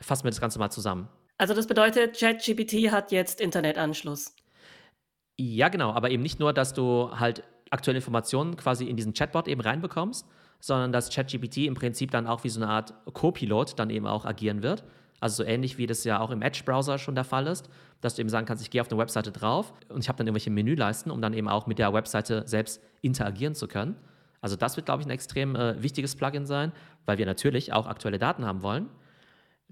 fassen 0.00 0.24
wir 0.24 0.30
das 0.30 0.40
Ganze 0.40 0.58
mal 0.58 0.70
zusammen. 0.70 1.08
Also 1.36 1.54
das 1.54 1.66
bedeutet, 1.66 2.18
ChatGPT 2.18 2.90
hat 2.90 3.12
jetzt 3.12 3.40
Internetanschluss. 3.40 4.34
Ja, 5.38 5.68
genau, 5.68 5.92
aber 5.92 6.10
eben 6.10 6.22
nicht 6.22 6.38
nur, 6.40 6.52
dass 6.52 6.74
du 6.74 7.10
halt 7.18 7.44
aktuelle 7.70 7.98
Informationen 7.98 8.56
quasi 8.56 8.86
in 8.86 8.96
diesen 8.96 9.14
Chatbot 9.14 9.48
eben 9.48 9.60
reinbekommst, 9.60 10.26
sondern 10.60 10.92
dass 10.92 11.10
ChatGPT 11.10 11.58
im 11.58 11.74
Prinzip 11.74 12.10
dann 12.10 12.26
auch 12.26 12.44
wie 12.44 12.48
so 12.48 12.60
eine 12.60 12.70
Art 12.70 12.94
Co-Pilot 13.12 13.78
dann 13.78 13.90
eben 13.90 14.06
auch 14.06 14.24
agieren 14.24 14.62
wird. 14.62 14.84
Also 15.20 15.42
so 15.42 15.48
ähnlich 15.48 15.78
wie 15.78 15.86
das 15.86 16.04
ja 16.04 16.20
auch 16.20 16.30
im 16.30 16.42
Edge-Browser 16.42 16.98
schon 16.98 17.14
der 17.14 17.24
Fall 17.24 17.46
ist, 17.46 17.68
dass 18.00 18.14
du 18.14 18.22
eben 18.22 18.30
sagen 18.30 18.46
kannst, 18.46 18.62
ich 18.62 18.70
gehe 18.70 18.80
auf 18.80 18.90
eine 18.90 18.98
Webseite 18.98 19.32
drauf 19.32 19.72
und 19.88 20.00
ich 20.00 20.08
habe 20.08 20.16
dann 20.16 20.26
irgendwelche 20.26 20.50
Menüleisten, 20.50 21.12
um 21.12 21.20
dann 21.20 21.34
eben 21.34 21.48
auch 21.48 21.66
mit 21.66 21.78
der 21.78 21.92
Webseite 21.92 22.44
selbst 22.46 22.82
interagieren 23.02 23.54
zu 23.54 23.68
können. 23.68 23.96
Also 24.40 24.56
das 24.56 24.76
wird, 24.76 24.86
glaube 24.86 25.02
ich, 25.02 25.06
ein 25.06 25.10
extrem 25.10 25.54
äh, 25.54 25.82
wichtiges 25.82 26.16
Plugin 26.16 26.46
sein, 26.46 26.72
weil 27.04 27.18
wir 27.18 27.26
natürlich 27.26 27.74
auch 27.74 27.86
aktuelle 27.86 28.18
Daten 28.18 28.46
haben 28.46 28.62
wollen. 28.62 28.88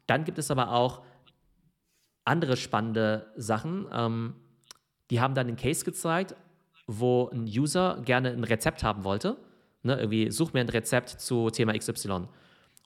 Dann 0.07 0.25
gibt 0.25 0.38
es 0.38 0.50
aber 0.50 0.73
auch 0.73 1.02
andere 2.25 2.59
spannende 2.59 3.33
Sachen. 3.37 3.87
Ähm, 3.90 4.35
die 5.11 5.21
haben 5.21 5.35
dann 5.35 5.49
einen 5.49 5.57
Case 5.57 5.85
gezeigt, 5.87 6.37
wo 6.88 7.28
ein 7.28 7.45
User 7.45 8.00
gerne 8.04 8.30
ein 8.30 8.42
Rezept 8.42 8.83
haben 8.83 9.04
wollte. 9.04 9.37
Ne, 9.85 9.97
irgendwie, 9.97 10.33
such 10.33 10.52
mir 10.54 10.61
ein 10.61 10.68
Rezept 10.68 11.09
zu 11.21 11.50
Thema 11.50 11.78
XY. 11.78 12.26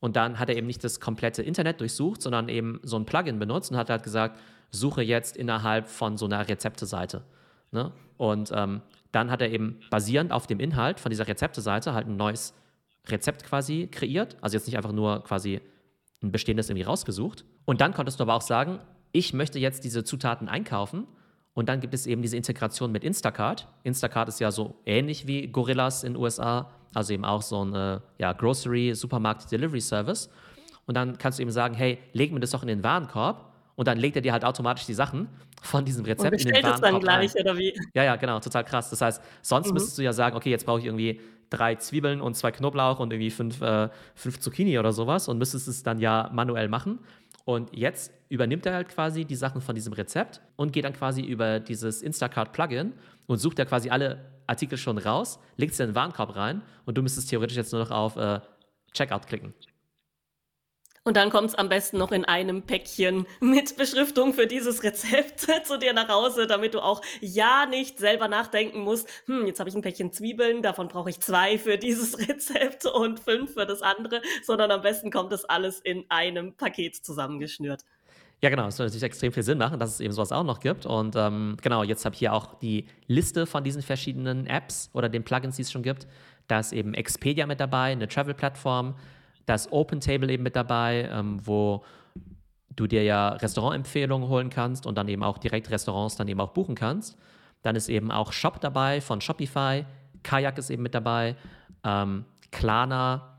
Und 0.00 0.16
dann 0.16 0.38
hat 0.38 0.50
er 0.50 0.56
eben 0.56 0.66
nicht 0.66 0.85
das 0.85 1.00
komplette 1.00 1.42
Internet 1.42 1.80
durchsucht, 1.80 2.21
sondern 2.21 2.50
eben 2.50 2.80
so 2.82 2.97
ein 2.97 3.06
Plugin 3.06 3.38
benutzt 3.38 3.71
und 3.71 3.78
hat 3.78 3.88
halt 3.88 4.02
gesagt, 4.02 4.38
suche 4.71 5.02
jetzt 5.02 5.37
innerhalb 5.37 5.88
von 5.88 6.18
so 6.18 6.26
einer 6.26 6.47
Rezepteseite. 6.47 7.23
Ne? 7.71 7.92
Und 8.18 8.52
ähm, 8.54 8.82
dann 9.12 9.30
hat 9.30 9.40
er 9.40 9.50
eben 9.50 9.78
basierend 9.90 10.32
auf 10.32 10.47
dem 10.47 10.59
Inhalt 10.59 10.99
von 11.00 11.11
dieser 11.11 11.28
Rezepteseite 11.28 11.94
halt 11.94 12.09
ein 12.09 12.16
neues 12.16 12.52
Rezept 13.06 13.44
quasi 13.44 13.88
kreiert. 13.90 14.37
Also 14.40 14.56
jetzt 14.56 14.66
nicht 14.66 14.76
einfach 14.76 14.92
nur 14.92 15.23
quasi 15.23 15.61
ein 16.23 16.32
bestehendes 16.32 16.68
irgendwie 16.68 16.85
rausgesucht. 16.85 17.44
Und 17.64 17.80
dann 17.80 17.94
konntest 17.94 18.18
du 18.18 18.25
aber 18.25 18.35
auch 18.35 18.42
sagen, 18.42 18.80
ich 19.12 19.32
möchte 19.32 19.59
jetzt 19.59 19.85
diese 19.85 20.04
Zutaten 20.04 20.49
einkaufen 20.49 21.06
und 21.54 21.68
dann 21.68 21.80
gibt 21.80 21.92
es 21.92 22.06
eben 22.06 22.23
diese 22.23 22.37
Integration 22.37 22.92
mit 22.92 23.04
Instacart. 23.04 23.68
Instacart 23.82 24.28
ist 24.28 24.40
ja 24.40 24.50
so 24.50 24.75
ähnlich 24.87 25.26
wie 25.26 25.49
Gorillas 25.49 26.02
in 26.02 26.14
den 26.14 26.23
USA, 26.23 26.71
also 26.94 27.12
eben 27.12 27.25
auch 27.25 27.42
so 27.42 27.64
ein 27.64 27.75
äh, 27.75 28.00
ja, 28.18 28.32
Grocery, 28.32 28.94
Supermarkt, 28.94 29.50
Delivery 29.50 29.80
Service. 29.80 30.30
Und 30.87 30.97
dann 30.97 31.18
kannst 31.18 31.38
du 31.38 31.42
eben 31.42 31.50
sagen, 31.50 31.75
hey, 31.75 31.99
leg 32.12 32.32
mir 32.32 32.40
das 32.40 32.50
doch 32.50 32.62
in 32.62 32.68
den 32.68 32.82
Warenkorb 32.82 33.52
und 33.76 33.87
dann 33.87 33.99
legt 33.99 34.16
er 34.16 34.23
dir 34.23 34.32
halt 34.32 34.44
automatisch 34.44 34.87
die 34.87 34.94
Sachen 34.94 35.28
von 35.61 35.85
diesem 35.85 36.04
Rezept 36.04 36.40
in 36.40 36.49
den 36.49 36.54
Warenkorb. 36.54 36.75
es 36.75 36.80
dann 36.80 37.00
gleich, 37.00 37.35
rein. 37.35 37.42
oder 37.42 37.59
wie? 37.59 37.75
Ja, 37.94 38.04
ja, 38.04 38.16
genau, 38.16 38.40
total 38.40 38.64
krass. 38.64 38.90
Das 38.90 39.00
heißt, 39.00 39.23
sonst 39.42 39.68
mhm. 39.68 39.75
müsstest 39.75 39.99
du 39.99 40.02
ja 40.02 40.12
sagen, 40.12 40.37
okay, 40.37 40.50
jetzt 40.50 40.64
brauche 40.64 40.80
ich 40.80 40.87
irgendwie 40.87 41.21
drei 41.50 41.75
Zwiebeln 41.75 42.23
und 42.23 42.35
zwei 42.35 42.50
Knoblauch 42.50 42.99
und 42.99 43.12
irgendwie 43.12 43.30
fünf, 43.30 43.61
äh, 43.61 43.90
fünf 44.14 44.40
Zucchini 44.40 44.78
oder 44.78 44.92
sowas 44.92 45.28
und 45.28 45.37
müsstest 45.38 45.68
es 45.68 45.82
dann 45.82 45.99
ja 45.99 46.30
manuell 46.32 46.68
machen. 46.68 46.99
Und 47.44 47.76
jetzt 47.76 48.12
übernimmt 48.33 48.65
er 48.65 48.73
halt 48.73 48.89
quasi 48.89 49.27
die 49.27 49.37
Sachen 49.37 49.61
von 49.61 49.75
diesem 49.75 49.93
Rezept 49.93 50.41
und 50.57 50.73
geht 50.73 50.87
dann 50.87 50.95
quasi 50.95 51.21
über 51.21 51.61
dieses 51.61 52.01
Instacart-Plugin 52.01 52.95
und 53.27 53.37
sucht 53.37 53.59
da 53.59 53.67
quasi 53.67 53.91
alle 53.91 54.25
Artikel 54.47 54.79
schon 54.79 54.97
raus, 54.97 55.39
legt 55.59 55.75
sie 55.75 55.83
in 55.83 55.91
den 55.91 55.95
Warenkorb 55.95 56.35
rein 56.35 56.62
und 56.87 56.97
du 56.97 57.03
müsstest 57.03 57.29
theoretisch 57.29 57.59
jetzt 57.59 57.73
nur 57.73 57.83
noch 57.83 57.91
auf 57.91 58.17
äh, 58.17 58.41
Checkout 58.95 59.27
klicken. 59.27 59.53
Und 61.05 61.17
dann 61.19 61.29
kommt 61.29 61.49
es 61.49 61.55
am 61.57 61.69
besten 61.69 61.99
noch 61.99 62.11
in 62.11 62.25
einem 62.25 62.62
Päckchen 62.62 63.27
mit 63.41 63.77
Beschriftung 63.77 64.33
für 64.33 64.47
dieses 64.47 64.83
Rezept 64.83 65.41
zu 65.67 65.79
dir 65.79 65.93
nach 65.93 66.09
Hause, 66.09 66.47
damit 66.47 66.73
du 66.73 66.81
auch 66.81 67.03
ja 67.21 67.67
nicht 67.67 67.99
selber 67.99 68.29
nachdenken 68.29 68.81
musst, 68.81 69.09
hm, 69.27 69.47
jetzt 69.47 69.61
habe 69.61 69.69
ich 69.69 69.77
ein 69.77 69.83
Päckchen 69.83 70.12
Zwiebeln, 70.12 70.62
davon 70.62 70.89
brauche 70.89 71.11
ich 71.11 71.21
zwei 71.21 71.59
für 71.59 71.77
dieses 71.77 72.19
Rezept 72.29 72.87
und 72.87 73.21
fünf 73.21 73.53
für 73.53 73.67
das 73.67 73.83
andere, 73.83 74.23
sondern 74.43 74.71
am 74.71 74.81
besten 74.81 75.11
kommt 75.11 75.33
das 75.33 75.45
alles 75.45 75.81
in 75.81 76.07
einem 76.09 76.55
Paket 76.55 76.97
zusammengeschnürt. 76.97 77.83
Ja, 78.43 78.51
genau, 78.51 78.67
es 78.67 78.77
soll 78.77 78.87
natürlich 78.87 79.05
extrem 79.05 79.33
viel 79.33 79.45
Sinn 79.45 79.59
machen, 79.59 79.79
dass 79.79 79.91
es 79.91 80.01
eben 80.01 80.13
sowas 80.13 80.33
auch 80.33 80.43
noch 80.43 80.59
gibt. 80.59 80.85
Und 80.85 81.15
ähm, 81.15 81.57
genau, 81.63 81.85
jetzt 81.85 82.05
habe 82.05 82.15
ich 82.15 82.19
hier 82.19 82.33
auch 82.33 82.59
die 82.59 82.87
Liste 83.07 83.47
von 83.47 83.63
diesen 83.63 83.83
verschiedenen 83.83 84.49
Apps 84.49 84.91
oder 84.95 85.09
den 85.09 85.23
Plugins, 85.23 85.55
die 85.57 85.63
es 85.63 85.71
schon 85.71 85.85
gibt. 85.85 86.09
Da 86.49 86.59
ist 86.59 86.73
eben 86.73 86.93
Expedia 86.93 87.47
mit 87.47 87.61
dabei, 87.61 87.93
eine 87.93 88.09
Travel-Plattform. 88.09 88.97
Da 89.47 89.55
ist 89.55 89.71
OpenTable 89.71 90.33
eben 90.33 90.43
mit 90.43 90.57
dabei, 90.57 91.09
ähm, 91.13 91.39
wo 91.47 91.85
du 92.75 92.89
dir 92.89 93.05
ja 93.05 93.29
Restaurantempfehlungen 93.29 94.29
holen 94.29 94.51
kannst 94.51 94.87
und 94.87 94.99
dann 94.99 95.07
eben 95.07 95.23
auch 95.23 95.39
direkt 95.39 95.71
Restaurants 95.71 96.17
dann 96.17 96.27
eben 96.27 96.41
auch 96.41 96.51
buchen 96.51 96.75
kannst. 96.75 97.17
Dann 97.63 97.77
ist 97.77 97.89
eben 97.89 98.11
auch 98.11 98.33
Shop 98.33 98.61
dabei 98.61 99.01
von 99.01 99.21
Shopify, 99.21 99.85
Kayak 100.25 100.59
ist 100.59 100.71
eben 100.71 100.83
mit 100.83 100.97
dabei, 100.97 101.37
ähm, 101.85 102.25
Klarna, 102.51 103.39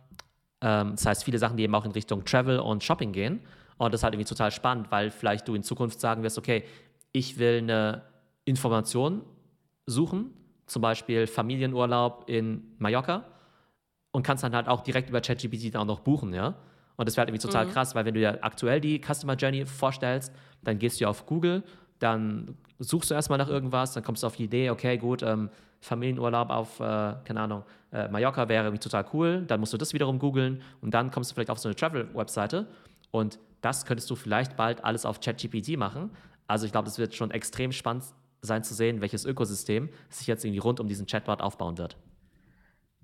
ähm, 0.62 0.92
das 0.92 1.06
heißt 1.06 1.24
viele 1.26 1.40
Sachen, 1.40 1.58
die 1.58 1.64
eben 1.64 1.76
auch 1.76 1.86
in 1.86 1.92
Richtung 1.92 2.24
Travel 2.24 2.60
und 2.60 2.84
Shopping 2.84 3.12
gehen. 3.12 3.42
Und 3.86 3.94
das 3.94 4.00
ist 4.00 4.04
halt 4.04 4.13
irgendwie 4.13 4.30
total 4.30 4.52
spannend, 4.52 4.92
weil 4.92 5.12
vielleicht 5.12 5.48
du 5.48 5.56
in 5.56 5.63
Zukunft 5.63 6.00
sagen 6.00 6.24
wirst, 6.24 6.38
okay, 6.38 6.63
ich 7.12 7.38
will 7.38 7.58
eine 7.60 8.04
Information 8.46 9.22
suchen, 9.86 10.32
zum 10.66 10.82
Beispiel 10.82 11.28
Familienurlaub 11.28 12.30
in 12.30 12.63
Mallorca 12.78 13.25
und 14.12 14.24
kannst 14.24 14.44
dann 14.44 14.56
halt 14.56 14.68
auch 14.68 14.82
direkt 14.82 15.10
über 15.10 15.22
ChatGPT 15.22 15.74
dann 15.74 15.82
auch 15.82 15.86
noch 15.86 16.00
buchen, 16.00 16.34
ja. 16.34 16.56
Und 16.96 17.08
das 17.08 17.18
wäre 17.18 17.22
halt 17.22 17.30
irgendwie 17.30 17.46
total 17.46 17.66
mhm. 17.66 17.72
krass, 17.72 17.96
weil 17.96 18.06
wenn 18.06 18.13
du 18.13 18.20
dir 18.20 18.44
aktuell 18.44 18.80
die 18.80 19.02
Customer 19.02 19.36
Journey 19.36 19.66
vorstellst, 19.66 20.32
dann 20.63 20.78
gehst 20.80 21.02
du 21.02 21.08
auf 21.08 21.25
Google, 21.25 21.63
dann 22.00 22.56
suchst 22.80 23.10
du 23.10 23.16
erstmal 23.16 23.40
nach 23.40 23.50
irgendwas, 23.50 23.94
dann 23.94 24.04
kommst 24.04 24.24
du 24.24 24.28
auf 24.28 24.36
die 24.36 24.46
Idee, 24.46 24.70
okay, 24.70 24.98
gut, 24.98 25.24
ähm, 25.24 25.50
Familienurlaub 25.82 26.50
auf, 26.50 26.80
äh, 26.80 26.84
keine 27.25 27.42
Ahnung, 27.42 27.63
äh, 27.92 28.08
Mallorca 28.08 28.48
wäre 28.48 28.66
irgendwie 28.66 28.84
total 28.84 29.06
cool, 29.13 29.44
dann 29.46 29.60
musst 29.60 29.74
du 29.74 29.78
das 29.78 29.94
wiederum 29.94 30.20
googeln 30.20 30.62
und 30.82 30.94
dann 30.94 31.12
kommst 31.12 31.32
du 31.32 31.36
vielleicht 31.36 31.50
auf 31.50 31.60
so 31.60 31.68
eine 31.68 31.75
Travel-Webseite 31.75 32.68
und 33.13 33.39
das 33.62 33.86
könntest 33.86 34.10
du 34.10 34.15
vielleicht 34.15 34.58
bald 34.58 34.84
alles 34.84 35.05
auf 35.05 35.22
ChatGPT 35.22 35.77
machen. 35.77 36.10
Also 36.48 36.65
ich 36.65 36.72
glaube, 36.72 36.89
es 36.89 36.98
wird 36.98 37.13
schon 37.13 37.32
extrem 37.32 37.72
spannend 37.72 38.05
sein 38.41 38.63
zu 38.63 38.74
sehen, 38.74 39.01
welches 39.01 39.24
Ökosystem 39.24 39.89
sich 40.10 40.27
jetzt 40.27 40.43
irgendwie 40.43 40.60
rund 40.60 40.79
um 40.79 40.88
diesen 40.88 41.05
Chatbot 41.05 41.39
aufbauen 41.39 41.77
wird. 41.77 41.96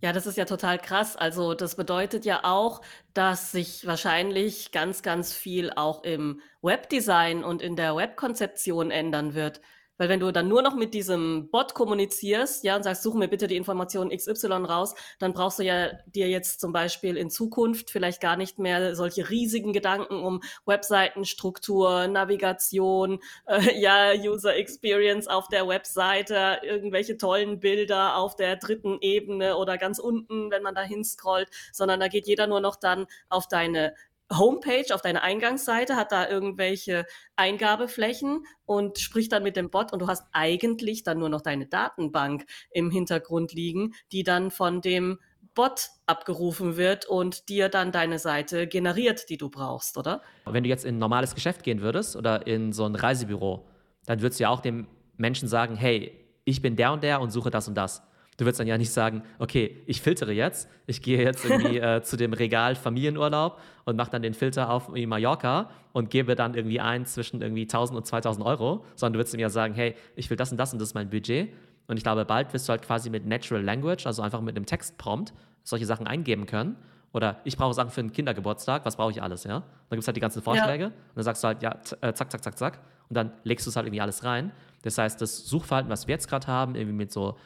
Ja, 0.02 0.12
das 0.12 0.26
ist 0.26 0.38
ja 0.38 0.46
total 0.46 0.80
krass. 0.80 1.16
Also 1.16 1.54
das 1.54 1.76
bedeutet 1.76 2.26
ja 2.26 2.42
auch, 2.44 2.82
dass 3.14 3.52
sich 3.52 3.86
wahrscheinlich 3.86 4.72
ganz, 4.72 5.04
ganz 5.04 5.34
viel 5.34 5.72
auch 5.76 6.04
im 6.04 6.42
Webdesign 6.62 7.44
und 7.44 7.62
in 7.62 7.76
der 7.76 7.96
Webkonzeption 7.96 8.92
ändern 8.92 9.36
wird. 9.36 9.62
Weil 10.00 10.10
wenn 10.10 10.22
du 10.22 10.32
dann 10.32 10.48
nur 10.48 10.62
noch 10.62 10.76
mit 10.76 10.94
diesem 10.94 11.50
Bot 11.52 11.74
kommunizierst, 11.74 12.64
ja, 12.64 12.78
und 12.78 12.84
sagst, 12.84 13.04
such 13.04 13.16
mir 13.16 13.28
bitte 13.28 13.48
die 13.48 13.58
Information 13.58 14.10
XY 14.10 14.48
raus, 14.66 14.96
dann 15.20 15.34
brauchst 15.34 15.60
du 15.60 15.64
ja 15.64 15.92
dir 16.08 16.30
jetzt 16.30 16.62
zum 16.62 16.72
Beispiel 16.72 17.18
in 17.18 17.30
Zukunft 17.30 17.92
vielleicht 17.92 18.22
gar 18.22 18.38
nicht 18.38 18.60
mehr 18.60 18.96
solche 18.96 19.30
riesigen 19.30 19.74
Gedanken 19.74 20.16
um 20.24 20.42
Webseitenstruktur, 20.66 22.08
Navigation, 22.08 23.20
äh, 23.46 23.78
ja, 23.78 24.14
User 24.14 24.56
Experience 24.56 25.28
auf 25.28 25.50
der 25.50 25.68
Webseite, 25.68 26.62
irgendwelche 26.64 27.18
tollen 27.18 27.60
Bilder 27.60 28.16
auf 28.16 28.38
der 28.38 28.56
dritten 28.56 29.00
Ebene 29.02 29.58
oder 29.58 29.78
ganz 29.78 30.00
unten, 30.00 30.50
wenn 30.50 30.64
man 30.64 30.76
da 30.76 30.82
hinscrollt, 30.82 31.50
sondern 31.74 32.00
da 32.00 32.08
geht 32.08 32.26
jeder 32.26 32.48
nur 32.48 32.62
noch 32.62 32.78
dann 32.78 33.06
auf 33.28 33.48
deine 33.50 33.94
Homepage, 34.32 34.94
auf 34.94 35.02
deiner 35.02 35.24
Eingangsseite, 35.24 35.96
hat 35.96 36.12
da 36.12 36.30
irgendwelche 36.30 37.06
Eingabeflächen 37.36 38.46
und 38.66 39.00
spricht 39.00 39.32
dann 39.32 39.44
mit 39.44 39.56
dem 39.56 39.70
Bot 39.70 39.92
und 39.92 40.00
du 40.00 40.08
hast 40.08 40.28
eigentlich 40.32 41.04
dann 41.04 41.20
nur 41.20 41.30
noch 41.30 41.42
deine 41.42 41.66
Datenbank 41.66 42.46
im 42.72 42.92
Hintergrund 42.92 43.54
liegen, 43.54 43.94
die 44.12 44.24
dann 44.24 44.52
von 44.52 44.82
dem 44.82 45.20
Bot 45.56 45.90
abgerufen 46.06 46.78
wird 46.78 47.06
und 47.06 47.50
dir 47.50 47.70
dann 47.70 47.92
deine 47.92 48.20
Seite 48.20 48.68
generiert, 48.68 49.30
die 49.30 49.38
du 49.38 49.50
brauchst, 49.50 49.98
oder? 49.98 50.22
Wenn 50.46 50.64
du 50.64 50.70
jetzt 50.70 50.86
in 50.86 50.96
ein 50.96 51.00
normales 51.00 51.36
Geschäft 51.36 51.64
gehen 51.64 51.82
würdest 51.82 52.16
oder 52.16 52.46
in 52.46 52.72
so 52.72 52.86
ein 52.86 52.96
Reisebüro, 52.96 53.68
dann 54.06 54.22
würdest 54.22 54.40
du 54.40 54.44
ja 54.44 54.50
auch 54.50 54.62
dem 54.62 54.88
Menschen 55.18 55.48
sagen, 55.48 55.76
hey, 55.76 56.26
ich 56.46 56.62
bin 56.62 56.76
der 56.76 56.94
und 56.94 57.04
der 57.04 57.20
und 57.20 57.32
suche 57.32 57.50
das 57.50 57.68
und 57.68 57.76
das. 57.76 58.02
Du 58.40 58.46
würdest 58.46 58.62
dann 58.62 58.68
ja 58.68 58.78
nicht 58.78 58.92
sagen, 58.92 59.24
okay, 59.38 59.84
ich 59.86 60.02
filtere 60.02 60.32
jetzt, 60.32 60.70
ich 60.88 61.02
gehe 61.02 61.22
jetzt 61.22 61.44
irgendwie 61.44 61.78
äh, 61.78 62.02
zu 62.02 62.16
dem 62.16 62.32
Regal 62.32 62.76
Familienurlaub 62.76 63.60
und 63.84 63.98
mache 63.98 64.12
dann 64.12 64.22
den 64.22 64.34
Filter 64.34 64.70
auf 64.70 64.88
Mallorca 64.88 65.70
und 65.92 66.10
gebe 66.10 66.36
dann 66.36 66.54
irgendwie 66.54 66.80
ein 66.80 67.06
zwischen 67.06 67.42
irgendwie 67.42 67.64
1000 67.64 67.98
und 67.98 68.06
2000 68.06 68.46
Euro, 68.46 68.86
sondern 68.96 69.14
du 69.14 69.20
würdest 69.20 69.36
mir 69.36 69.42
ja 69.42 69.50
sagen, 69.50 69.74
hey, 69.74 69.94
ich 70.16 70.30
will 70.30 70.38
das 70.38 70.52
und 70.52 70.58
das 70.58 70.72
und 70.72 70.80
das 70.80 70.90
ist 70.90 70.94
mein 70.94 71.10
Budget. 71.10 71.54
Und 71.88 71.98
ich 71.98 72.04
glaube, 72.04 72.24
bald 72.24 72.54
wirst 72.54 72.70
du 72.70 72.72
halt 72.72 72.82
quasi 72.82 73.10
mit 73.10 73.26
Natural 73.26 73.62
Language, 73.62 74.06
also 74.06 74.22
einfach 74.22 74.40
mit 74.40 74.56
einem 74.56 74.66
Textprompt, 74.66 75.34
solche 75.64 75.86
Sachen 75.86 76.08
eingeben 76.08 76.46
können. 76.46 76.78
Oder 77.12 77.42
ich 77.44 77.58
brauche 77.58 77.74
Sachen 77.74 77.90
für 77.90 78.00
einen 78.00 78.14
Kindergeburtstag, 78.14 78.86
was 78.86 78.96
brauche 78.96 79.12
ich 79.12 79.22
alles, 79.22 79.44
ja? 79.44 79.60
Dann 79.60 79.98
gibt 79.98 80.04
es 80.04 80.08
halt 80.08 80.16
die 80.16 80.22
ganzen 80.22 80.42
Vorschläge 80.42 80.84
ja. 80.84 80.90
und 80.90 81.16
dann 81.16 81.24
sagst 81.26 81.44
du 81.44 81.48
halt, 81.48 81.62
ja, 81.62 81.76
äh, 82.00 82.14
zack, 82.14 82.32
zack, 82.32 82.42
zack, 82.42 82.58
zack. 82.58 82.80
Und 83.10 83.16
dann 83.18 83.34
legst 83.44 83.66
du 83.66 83.70
es 83.70 83.76
halt 83.76 83.86
irgendwie 83.86 84.00
alles 84.00 84.24
rein. 84.24 84.54
Das 84.84 84.98
heißt, 84.98 85.20
das 85.22 85.46
Suchverhalten, 85.46 85.92
was 85.92 86.08
wir 86.08 86.14
jetzt 86.14 86.30
gerade 86.30 86.48
haben, 86.48 86.76
irgendwie 86.76 86.96
mit 86.96 87.12
so 87.12 87.38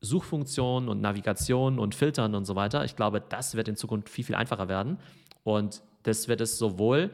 Suchfunktionen 0.00 0.88
und 0.88 1.00
Navigation 1.00 1.78
und 1.78 1.94
Filtern 1.94 2.34
und 2.34 2.44
so 2.44 2.54
weiter. 2.54 2.84
Ich 2.84 2.96
glaube, 2.96 3.20
das 3.20 3.54
wird 3.54 3.68
in 3.68 3.76
Zukunft 3.76 4.08
viel, 4.08 4.24
viel 4.24 4.34
einfacher 4.34 4.68
werden. 4.68 4.98
Und 5.42 5.82
das 6.02 6.28
wird 6.28 6.40
es 6.40 6.58
sowohl 6.58 7.10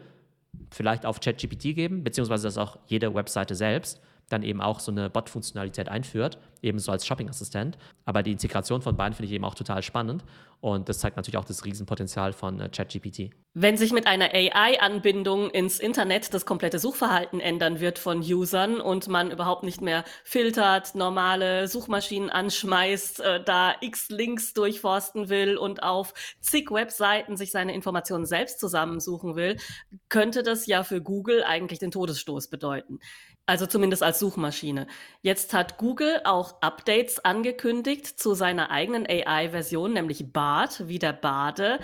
vielleicht 0.71 1.07
auf 1.07 1.21
ChatGPT 1.21 1.75
geben, 1.75 2.05
beziehungsweise 2.05 2.47
dass 2.47 2.59
auch 2.59 2.79
jede 2.87 3.15
Webseite 3.15 3.55
selbst 3.55 4.01
dann 4.29 4.43
eben 4.43 4.61
auch 4.61 4.81
so 4.81 4.91
eine 4.91 5.11
Bot-Funktionalität 5.11 5.89
einführt, 5.89 6.39
ebenso 6.63 6.91
als 6.91 7.07
Shopping-Assistent. 7.07 7.77
Aber 8.05 8.23
die 8.23 8.33
Integration 8.33 8.81
von 8.81 8.97
beiden 8.97 9.15
finde 9.15 9.27
ich 9.27 9.33
eben 9.33 9.45
auch 9.45 9.55
total 9.55 9.83
spannend. 9.83 10.25
Und 10.61 10.89
das 10.89 10.99
zeigt 10.99 11.17
natürlich 11.17 11.37
auch 11.37 11.45
das 11.45 11.65
Riesenpotenzial 11.65 12.33
von 12.33 12.61
äh, 12.61 12.69
ChatGPT. 12.69 13.31
Wenn 13.55 13.77
sich 13.77 13.93
mit 13.93 14.07
einer 14.07 14.33
AI-Anbindung 14.33 15.51
ins 15.51 15.79
Internet 15.79 16.33
das 16.33 16.47
komplette 16.47 16.79
Suchverhalten 16.79 17.39
ändern 17.39 17.81
wird 17.81 17.99
von 17.99 18.21
Usern 18.21 18.81
und 18.81 19.09
man 19.09 19.31
überhaupt 19.31 19.63
nicht 19.63 19.83
mehr 19.83 20.05
filtert, 20.25 20.95
normale 20.95 21.69
Suchmaschinen 21.69 22.31
anschmeißt, 22.31 23.21
äh, 23.21 23.45
da 23.45 23.75
x 23.83 24.09
Links 24.09 24.55
durchforsten 24.55 25.29
will 25.29 25.59
und 25.59 25.83
auf 25.83 26.15
zig 26.41 26.71
Webseiten 26.71 27.37
sich 27.37 27.51
seine 27.51 27.75
Informationen 27.75 28.25
selbst 28.25 28.59
zusammensuchen 28.59 29.37
will, 29.37 29.59
könnte 30.09 30.43
das 30.43 30.65
ja 30.67 30.83
für 30.83 31.03
Google 31.03 31.45
eigentlich 31.45 31.79
den 31.79 31.91
Todesstoß 31.91 32.49
bedeuten. 32.49 33.01
Also 33.45 33.67
zumindest 33.67 34.03
als 34.03 34.19
Suchmaschine. 34.19 34.87
Jetzt 35.21 35.53
hat 35.53 35.77
Google 35.77 36.23
auch 36.25 36.63
Updates 36.63 37.23
angekündigt 37.23 38.07
zu 38.07 38.33
seiner 38.33 38.71
eigenen 38.71 39.05
AI-Version, 39.07 39.93
nämlich 39.93 40.33
Bart, 40.33 40.89
wie 40.89 40.99
der 40.99 41.13
Bade. 41.13 41.81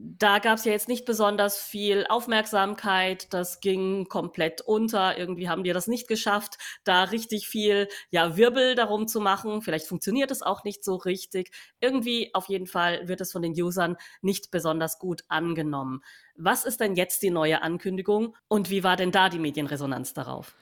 Da 0.00 0.38
gab 0.38 0.58
es 0.58 0.64
ja 0.64 0.70
jetzt 0.70 0.86
nicht 0.86 1.06
besonders 1.06 1.58
viel 1.58 2.06
Aufmerksamkeit. 2.08 3.32
Das 3.34 3.58
ging 3.58 4.06
komplett 4.06 4.60
unter. 4.60 5.18
Irgendwie 5.18 5.48
haben 5.48 5.64
die 5.64 5.72
das 5.72 5.88
nicht 5.88 6.06
geschafft, 6.06 6.56
da 6.84 7.02
richtig 7.02 7.48
viel 7.48 7.88
ja, 8.10 8.36
Wirbel 8.36 8.76
darum 8.76 9.08
zu 9.08 9.20
machen. 9.20 9.60
Vielleicht 9.60 9.88
funktioniert 9.88 10.30
es 10.30 10.40
auch 10.40 10.62
nicht 10.62 10.84
so 10.84 10.94
richtig. 10.94 11.50
Irgendwie 11.80 12.32
auf 12.32 12.48
jeden 12.48 12.68
Fall 12.68 13.08
wird 13.08 13.20
es 13.20 13.32
von 13.32 13.42
den 13.42 13.60
Usern 13.60 13.96
nicht 14.22 14.52
besonders 14.52 15.00
gut 15.00 15.24
angenommen. 15.26 16.02
Was 16.36 16.64
ist 16.64 16.78
denn 16.78 16.94
jetzt 16.94 17.24
die 17.24 17.30
neue 17.30 17.62
Ankündigung 17.62 18.36
und 18.46 18.70
wie 18.70 18.84
war 18.84 18.94
denn 18.94 19.10
da 19.10 19.28
die 19.28 19.40
Medienresonanz 19.40 20.14
darauf? 20.14 20.54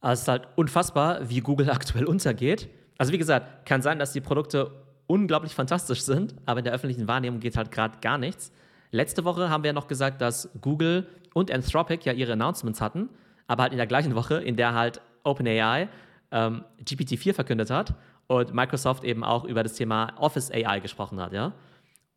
Also 0.00 0.14
es 0.14 0.22
ist 0.22 0.28
halt 0.28 0.48
unfassbar, 0.56 1.30
wie 1.30 1.42
Google 1.42 1.70
aktuell 1.70 2.06
untergeht. 2.06 2.68
Also 2.98 3.12
wie 3.12 3.18
gesagt, 3.18 3.66
kann 3.66 3.82
sein, 3.82 4.00
dass 4.00 4.12
die 4.12 4.20
Produkte 4.20 4.85
unglaublich 5.06 5.54
fantastisch 5.54 6.02
sind, 6.02 6.34
aber 6.46 6.60
in 6.60 6.64
der 6.64 6.74
öffentlichen 6.74 7.08
Wahrnehmung 7.08 7.40
geht 7.40 7.56
halt 7.56 7.70
gerade 7.70 7.98
gar 8.00 8.18
nichts. 8.18 8.52
Letzte 8.90 9.24
Woche 9.24 9.50
haben 9.50 9.62
wir 9.62 9.68
ja 9.68 9.72
noch 9.72 9.88
gesagt, 9.88 10.20
dass 10.20 10.50
Google 10.60 11.06
und 11.34 11.50
Anthropic 11.50 12.04
ja 12.04 12.12
ihre 12.12 12.32
Announcements 12.32 12.80
hatten, 12.80 13.08
aber 13.46 13.64
halt 13.64 13.72
in 13.72 13.78
der 13.78 13.86
gleichen 13.86 14.14
Woche, 14.14 14.36
in 14.36 14.56
der 14.56 14.74
halt 14.74 15.00
OpenAI 15.24 15.88
ähm, 16.30 16.64
GPT-4 16.82 17.34
verkündet 17.34 17.70
hat 17.70 17.94
und 18.26 18.54
Microsoft 18.54 19.04
eben 19.04 19.24
auch 19.24 19.44
über 19.44 19.62
das 19.62 19.74
Thema 19.74 20.12
Office 20.18 20.50
AI 20.50 20.80
gesprochen 20.80 21.20
hat, 21.20 21.32
ja. 21.32 21.52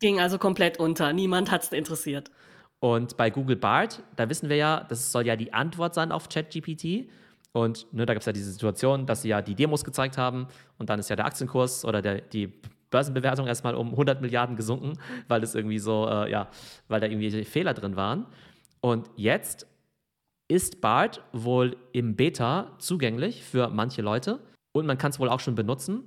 Ging 0.00 0.18
also 0.18 0.38
komplett 0.38 0.78
unter. 0.78 1.12
Niemand 1.12 1.50
hat 1.50 1.62
es 1.62 1.72
interessiert. 1.72 2.30
Und 2.80 3.18
bei 3.18 3.28
Google 3.28 3.56
Bart, 3.56 4.02
da 4.16 4.30
wissen 4.30 4.48
wir 4.48 4.56
ja, 4.56 4.86
das 4.88 5.12
soll 5.12 5.26
ja 5.26 5.36
die 5.36 5.52
Antwort 5.52 5.94
sein 5.94 6.10
auf 6.10 6.30
ChatGPT. 6.30 7.10
Und 7.52 7.92
ne, 7.92 8.06
da 8.06 8.14
gibt 8.14 8.22
es 8.22 8.26
ja 8.26 8.32
diese 8.32 8.50
Situation, 8.50 9.06
dass 9.06 9.22
sie 9.22 9.28
ja 9.28 9.42
die 9.42 9.54
Demos 9.54 9.84
gezeigt 9.84 10.16
haben 10.16 10.46
und 10.78 10.88
dann 10.88 10.98
ist 11.00 11.10
ja 11.10 11.16
der 11.16 11.26
Aktienkurs 11.26 11.84
oder 11.84 12.00
der, 12.00 12.20
die 12.20 12.52
Börsenbewertung 12.90 13.46
erstmal 13.46 13.74
um 13.74 13.90
100 13.90 14.20
Milliarden 14.20 14.56
gesunken, 14.56 14.94
weil 15.28 15.42
es 15.42 15.54
irgendwie 15.54 15.78
so, 15.78 16.08
äh, 16.08 16.30
ja, 16.30 16.48
weil 16.88 17.00
da 17.00 17.06
irgendwie 17.06 17.44
Fehler 17.44 17.74
drin 17.74 17.96
waren. 17.96 18.26
Und 18.80 19.10
jetzt 19.16 19.66
ist 20.48 20.80
BART 20.80 21.22
wohl 21.32 21.76
im 21.92 22.16
Beta 22.16 22.72
zugänglich 22.78 23.44
für 23.44 23.68
manche 23.68 24.02
Leute 24.02 24.40
und 24.72 24.86
man 24.86 24.98
kann 24.98 25.10
es 25.10 25.20
wohl 25.20 25.28
auch 25.28 25.40
schon 25.40 25.54
benutzen. 25.54 26.02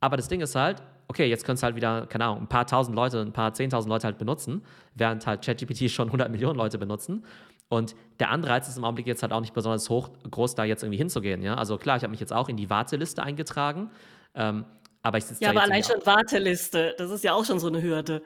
Aber 0.00 0.16
das 0.16 0.28
Ding 0.28 0.40
ist 0.40 0.54
halt, 0.54 0.82
okay, 1.08 1.26
jetzt 1.26 1.44
können 1.44 1.56
es 1.56 1.62
halt 1.62 1.74
wieder, 1.74 2.06
keine 2.06 2.26
Ahnung, 2.26 2.42
ein 2.42 2.48
paar 2.48 2.66
tausend 2.66 2.94
Leute, 2.94 3.20
ein 3.20 3.32
paar 3.32 3.52
zehntausend 3.54 3.90
Leute 3.90 4.06
halt 4.06 4.18
benutzen, 4.18 4.62
während 4.94 5.26
halt 5.26 5.44
ChatGPT 5.44 5.90
schon 5.90 6.08
100 6.08 6.30
Millionen 6.30 6.56
Leute 6.56 6.78
benutzen. 6.78 7.24
Und 7.68 7.96
der 8.20 8.30
Anreiz 8.30 8.68
ist 8.68 8.78
im 8.78 8.84
Augenblick 8.84 9.06
jetzt 9.06 9.22
halt 9.22 9.32
auch 9.32 9.40
nicht 9.40 9.52
besonders 9.52 9.90
hoch, 9.90 10.10
groß 10.30 10.54
da 10.54 10.64
jetzt 10.64 10.82
irgendwie 10.82 10.98
hinzugehen. 10.98 11.42
Ja? 11.42 11.54
Also 11.54 11.76
klar, 11.76 11.96
ich 11.96 12.02
habe 12.02 12.10
mich 12.12 12.20
jetzt 12.20 12.32
auch 12.32 12.48
in 12.48 12.56
die 12.56 12.70
Warteliste 12.70 13.22
eingetragen. 13.22 13.90
Ähm, 14.34 14.64
aber 15.08 15.18
ich 15.18 15.24
sitze 15.24 15.42
Ja, 15.42 15.50
aber 15.50 15.62
allein 15.62 15.82
schon 15.82 16.04
Warteliste, 16.04 16.94
das 16.98 17.10
ist 17.10 17.24
ja 17.24 17.32
auch 17.32 17.44
schon 17.44 17.58
so 17.58 17.66
eine 17.66 17.82
Hürde. 17.82 18.22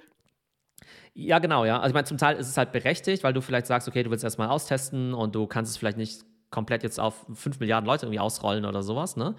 Ja, 1.14 1.38
genau, 1.38 1.64
ja. 1.64 1.76
Also 1.76 1.88
ich 1.88 1.94
meine, 1.94 2.06
zum 2.06 2.18
Teil 2.18 2.36
ist 2.36 2.48
es 2.48 2.56
halt 2.56 2.72
berechtigt, 2.72 3.22
weil 3.22 3.32
du 3.32 3.40
vielleicht 3.40 3.66
sagst, 3.66 3.86
okay, 3.86 4.02
du 4.02 4.10
willst 4.10 4.24
erstmal 4.24 4.48
austesten 4.48 5.14
und 5.14 5.34
du 5.34 5.46
kannst 5.46 5.70
es 5.70 5.76
vielleicht 5.76 5.96
nicht 5.96 6.22
komplett 6.50 6.82
jetzt 6.82 6.98
auf 6.98 7.26
5 7.32 7.60
Milliarden 7.60 7.86
Leute 7.86 8.06
irgendwie 8.06 8.20
ausrollen 8.20 8.64
oder 8.64 8.82
sowas, 8.82 9.16
ne? 9.16 9.34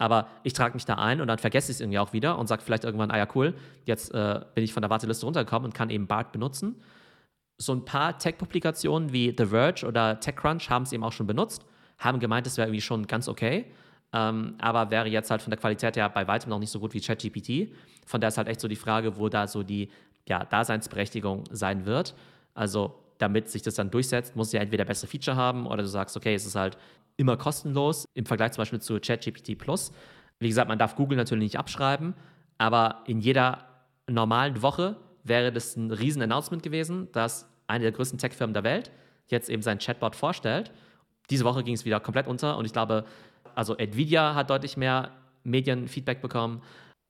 Aber 0.00 0.28
ich 0.44 0.52
trage 0.52 0.74
mich 0.74 0.84
da 0.84 0.94
ein 0.94 1.20
und 1.20 1.26
dann 1.26 1.38
vergesse 1.38 1.72
ich 1.72 1.76
es 1.76 1.80
irgendwie 1.80 1.98
auch 1.98 2.12
wieder 2.12 2.38
und 2.38 2.46
sage 2.46 2.62
vielleicht 2.62 2.84
irgendwann, 2.84 3.10
ah 3.10 3.18
ja, 3.18 3.26
cool, 3.34 3.54
jetzt 3.84 4.14
äh, 4.14 4.40
bin 4.54 4.62
ich 4.62 4.72
von 4.72 4.80
der 4.80 4.90
Warteliste 4.90 5.26
runtergekommen 5.26 5.66
und 5.66 5.74
kann 5.74 5.90
eben 5.90 6.06
BART 6.06 6.30
benutzen. 6.30 6.80
So 7.58 7.72
ein 7.72 7.84
paar 7.84 8.16
Tech-Publikationen 8.18 9.12
wie 9.12 9.34
The 9.36 9.46
Verge 9.46 9.84
oder 9.86 10.20
TechCrunch 10.20 10.70
haben 10.70 10.84
es 10.84 10.92
eben 10.92 11.02
auch 11.02 11.12
schon 11.12 11.26
benutzt, 11.26 11.64
haben 11.98 12.20
gemeint, 12.20 12.46
es 12.46 12.56
wäre 12.56 12.68
irgendwie 12.68 12.80
schon 12.80 13.08
ganz 13.08 13.28
okay. 13.28 13.66
Ähm, 14.12 14.54
aber 14.58 14.90
wäre 14.90 15.08
jetzt 15.08 15.30
halt 15.30 15.42
von 15.42 15.50
der 15.50 15.58
Qualität 15.58 15.96
her 15.96 16.08
bei 16.08 16.26
weitem 16.26 16.50
noch 16.50 16.58
nicht 16.58 16.70
so 16.70 16.80
gut 16.80 16.94
wie 16.94 17.00
ChatGPT. 17.00 17.74
Von 18.06 18.20
daher 18.20 18.28
ist 18.28 18.38
halt 18.38 18.48
echt 18.48 18.60
so 18.60 18.68
die 18.68 18.76
Frage, 18.76 19.16
wo 19.18 19.28
da 19.28 19.46
so 19.46 19.62
die 19.62 19.90
ja, 20.26 20.44
Daseinsberechtigung 20.44 21.44
sein 21.50 21.84
wird. 21.84 22.14
Also 22.54 22.94
damit 23.18 23.48
sich 23.48 23.62
das 23.62 23.74
dann 23.74 23.90
durchsetzt, 23.90 24.36
muss 24.36 24.52
ja 24.52 24.60
entweder 24.60 24.84
bessere 24.84 25.08
Feature 25.10 25.36
haben 25.36 25.66
oder 25.66 25.82
du 25.82 25.88
sagst, 25.88 26.16
okay, 26.16 26.34
es 26.34 26.46
ist 26.46 26.54
halt 26.54 26.78
immer 27.16 27.36
kostenlos 27.36 28.06
im 28.14 28.24
Vergleich 28.24 28.52
zum 28.52 28.62
Beispiel 28.62 28.80
zu 28.80 28.98
ChatGPT 29.00 29.58
Plus. 29.58 29.92
Wie 30.38 30.48
gesagt, 30.48 30.68
man 30.68 30.78
darf 30.78 30.94
Google 30.94 31.16
natürlich 31.16 31.42
nicht 31.42 31.58
abschreiben, 31.58 32.14
aber 32.58 33.02
in 33.06 33.20
jeder 33.20 33.66
normalen 34.08 34.62
Woche 34.62 34.96
wäre 35.24 35.52
das 35.52 35.76
ein 35.76 35.90
riesen 35.90 36.22
Announcement 36.22 36.62
gewesen, 36.62 37.08
dass 37.12 37.48
eine 37.66 37.82
der 37.82 37.92
größten 37.92 38.18
Tech-Firmen 38.18 38.54
der 38.54 38.64
Welt 38.64 38.90
jetzt 39.26 39.50
eben 39.50 39.62
sein 39.62 39.78
Chatbot 39.78 40.16
vorstellt. 40.16 40.72
Diese 41.28 41.44
Woche 41.44 41.62
ging 41.62 41.74
es 41.74 41.84
wieder 41.84 42.00
komplett 42.00 42.26
unter 42.26 42.56
und 42.56 42.64
ich 42.64 42.72
glaube, 42.72 43.04
also 43.58 43.74
Nvidia 43.74 44.36
hat 44.36 44.50
deutlich 44.50 44.76
mehr 44.76 45.10
Medienfeedback 45.42 46.22
bekommen. 46.22 46.62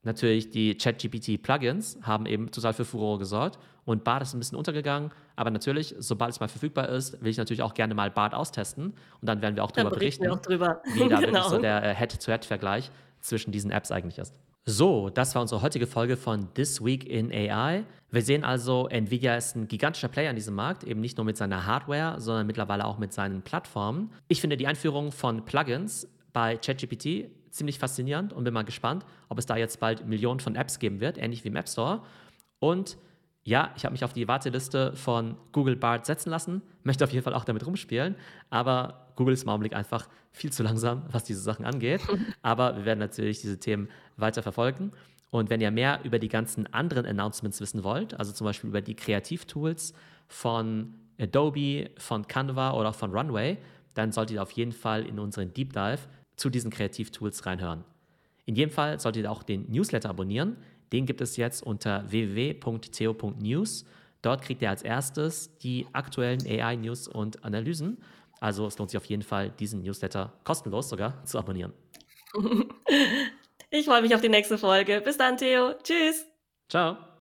Natürlich 0.02 0.48
die 0.48 0.78
ChatGPT-Plugins 0.78 1.98
haben 2.02 2.24
eben 2.24 2.50
total 2.50 2.72
für 2.72 2.86
Furore 2.86 3.18
gesorgt 3.18 3.58
und 3.84 4.02
Bart 4.02 4.22
ist 4.22 4.32
ein 4.32 4.38
bisschen 4.38 4.56
untergegangen. 4.56 5.10
Aber 5.36 5.50
natürlich, 5.50 5.94
sobald 5.98 6.32
es 6.32 6.40
mal 6.40 6.48
verfügbar 6.48 6.88
ist, 6.88 7.22
will 7.22 7.30
ich 7.30 7.36
natürlich 7.36 7.62
auch 7.62 7.74
gerne 7.74 7.94
mal 7.94 8.10
Bart 8.10 8.34
austesten 8.34 8.94
und 9.20 9.28
dann 9.28 9.42
werden 9.42 9.56
wir 9.56 9.64
auch 9.64 9.72
darüber 9.72 9.96
berichten, 9.96 10.24
wir 10.24 10.32
auch 10.32 10.40
drüber. 10.40 10.80
wie 10.94 11.00
da 11.00 11.20
genau. 11.20 11.32
wirklich 11.32 11.44
so 11.44 11.58
der 11.58 11.84
äh, 11.84 11.94
Head-to-Head-Vergleich 11.94 12.90
zwischen 13.20 13.52
diesen 13.52 13.70
Apps 13.70 13.90
eigentlich 13.90 14.16
ist. 14.16 14.32
So, 14.64 15.10
das 15.10 15.34
war 15.34 15.42
unsere 15.42 15.60
heutige 15.60 15.86
Folge 15.86 16.16
von 16.16 16.52
This 16.54 16.82
Week 16.82 17.06
in 17.06 17.30
AI. 17.30 17.84
Wir 18.10 18.22
sehen 18.22 18.44
also, 18.44 18.88
Nvidia 18.88 19.36
ist 19.36 19.54
ein 19.54 19.68
gigantischer 19.68 20.08
Player 20.08 20.30
in 20.30 20.36
diesem 20.36 20.54
Markt, 20.54 20.84
eben 20.84 21.00
nicht 21.00 21.18
nur 21.18 21.26
mit 21.26 21.36
seiner 21.36 21.66
Hardware, 21.66 22.20
sondern 22.20 22.46
mittlerweile 22.46 22.86
auch 22.86 22.98
mit 22.98 23.12
seinen 23.12 23.42
Plattformen. 23.42 24.10
Ich 24.28 24.40
finde 24.40 24.56
die 24.56 24.66
Einführung 24.66 25.12
von 25.12 25.44
Plugins 25.44 26.08
bei 26.32 26.56
ChatGPT 26.56 27.30
ziemlich 27.50 27.78
faszinierend 27.78 28.32
und 28.32 28.44
bin 28.44 28.54
mal 28.54 28.64
gespannt, 28.64 29.04
ob 29.28 29.38
es 29.38 29.46
da 29.46 29.56
jetzt 29.56 29.80
bald 29.80 30.06
Millionen 30.06 30.40
von 30.40 30.54
Apps 30.54 30.78
geben 30.78 31.00
wird, 31.00 31.18
ähnlich 31.18 31.44
wie 31.44 31.48
im 31.48 31.56
App 31.56 31.68
Store. 31.68 32.02
Und 32.58 32.98
ja, 33.44 33.72
ich 33.76 33.84
habe 33.84 33.92
mich 33.92 34.04
auf 34.04 34.12
die 34.12 34.28
Warteliste 34.28 34.94
von 34.94 35.36
Google 35.52 35.76
Bart 35.76 36.04
setzen 36.04 36.30
lassen, 36.30 36.62
möchte 36.82 37.04
auf 37.04 37.12
jeden 37.12 37.24
Fall 37.24 37.34
auch 37.34 37.44
damit 37.44 37.66
rumspielen, 37.66 38.16
aber 38.50 39.08
Google 39.18 39.34
ist 39.34 39.42
im 39.42 39.48
Augenblick 39.48 39.74
einfach 39.74 40.08
viel 40.30 40.52
zu 40.52 40.62
langsam, 40.62 41.02
was 41.10 41.24
diese 41.24 41.40
Sachen 41.40 41.64
angeht. 41.64 42.00
Aber 42.42 42.76
wir 42.76 42.84
werden 42.84 43.00
natürlich 43.00 43.40
diese 43.40 43.58
Themen 43.58 43.88
weiter 44.16 44.44
verfolgen. 44.44 44.92
Und 45.30 45.50
wenn 45.50 45.60
ihr 45.60 45.72
mehr 45.72 46.00
über 46.04 46.20
die 46.20 46.28
ganzen 46.28 46.72
anderen 46.72 47.04
Announcements 47.04 47.60
wissen 47.60 47.82
wollt, 47.82 48.14
also 48.14 48.32
zum 48.32 48.44
Beispiel 48.44 48.70
über 48.70 48.80
die 48.80 48.94
Kreativtools 48.94 49.92
von 50.28 50.94
Adobe, 51.20 51.90
von 51.98 52.28
Canva 52.28 52.74
oder 52.74 52.90
auch 52.90 52.94
von 52.94 53.10
Runway, 53.10 53.58
dann 53.94 54.12
solltet 54.12 54.36
ihr 54.36 54.42
auf 54.42 54.52
jeden 54.52 54.72
Fall 54.72 55.04
in 55.04 55.18
unseren 55.18 55.52
Deep 55.52 55.72
Dive 55.72 55.98
zu 56.38 56.50
diesen 56.50 56.70
Kreativtools 56.70 57.44
reinhören. 57.44 57.84
In 58.46 58.54
jedem 58.54 58.70
Fall 58.70 58.98
solltet 58.98 59.24
ihr 59.24 59.30
auch 59.30 59.42
den 59.42 59.70
Newsletter 59.70 60.08
abonnieren. 60.08 60.56
Den 60.92 61.04
gibt 61.04 61.20
es 61.20 61.36
jetzt 61.36 61.62
unter 61.62 62.10
www.co.news. 62.10 63.84
Dort 64.22 64.42
kriegt 64.42 64.62
ihr 64.62 64.70
als 64.70 64.82
erstes 64.82 65.58
die 65.58 65.86
aktuellen 65.92 66.40
AI-News 66.46 67.08
und 67.08 67.44
Analysen. 67.44 67.98
Also 68.40 68.66
es 68.66 68.78
lohnt 68.78 68.90
sich 68.90 68.96
auf 68.96 69.04
jeden 69.04 69.22
Fall, 69.22 69.50
diesen 69.50 69.82
Newsletter 69.82 70.32
kostenlos 70.44 70.88
sogar 70.88 71.22
zu 71.24 71.38
abonnieren. 71.38 71.72
Ich 73.70 73.84
freue 73.84 74.00
mich 74.00 74.14
auf 74.14 74.22
die 74.22 74.30
nächste 74.30 74.56
Folge. 74.56 75.02
Bis 75.02 75.18
dann, 75.18 75.36
Theo. 75.36 75.74
Tschüss. 75.82 76.24
Ciao. 76.70 77.07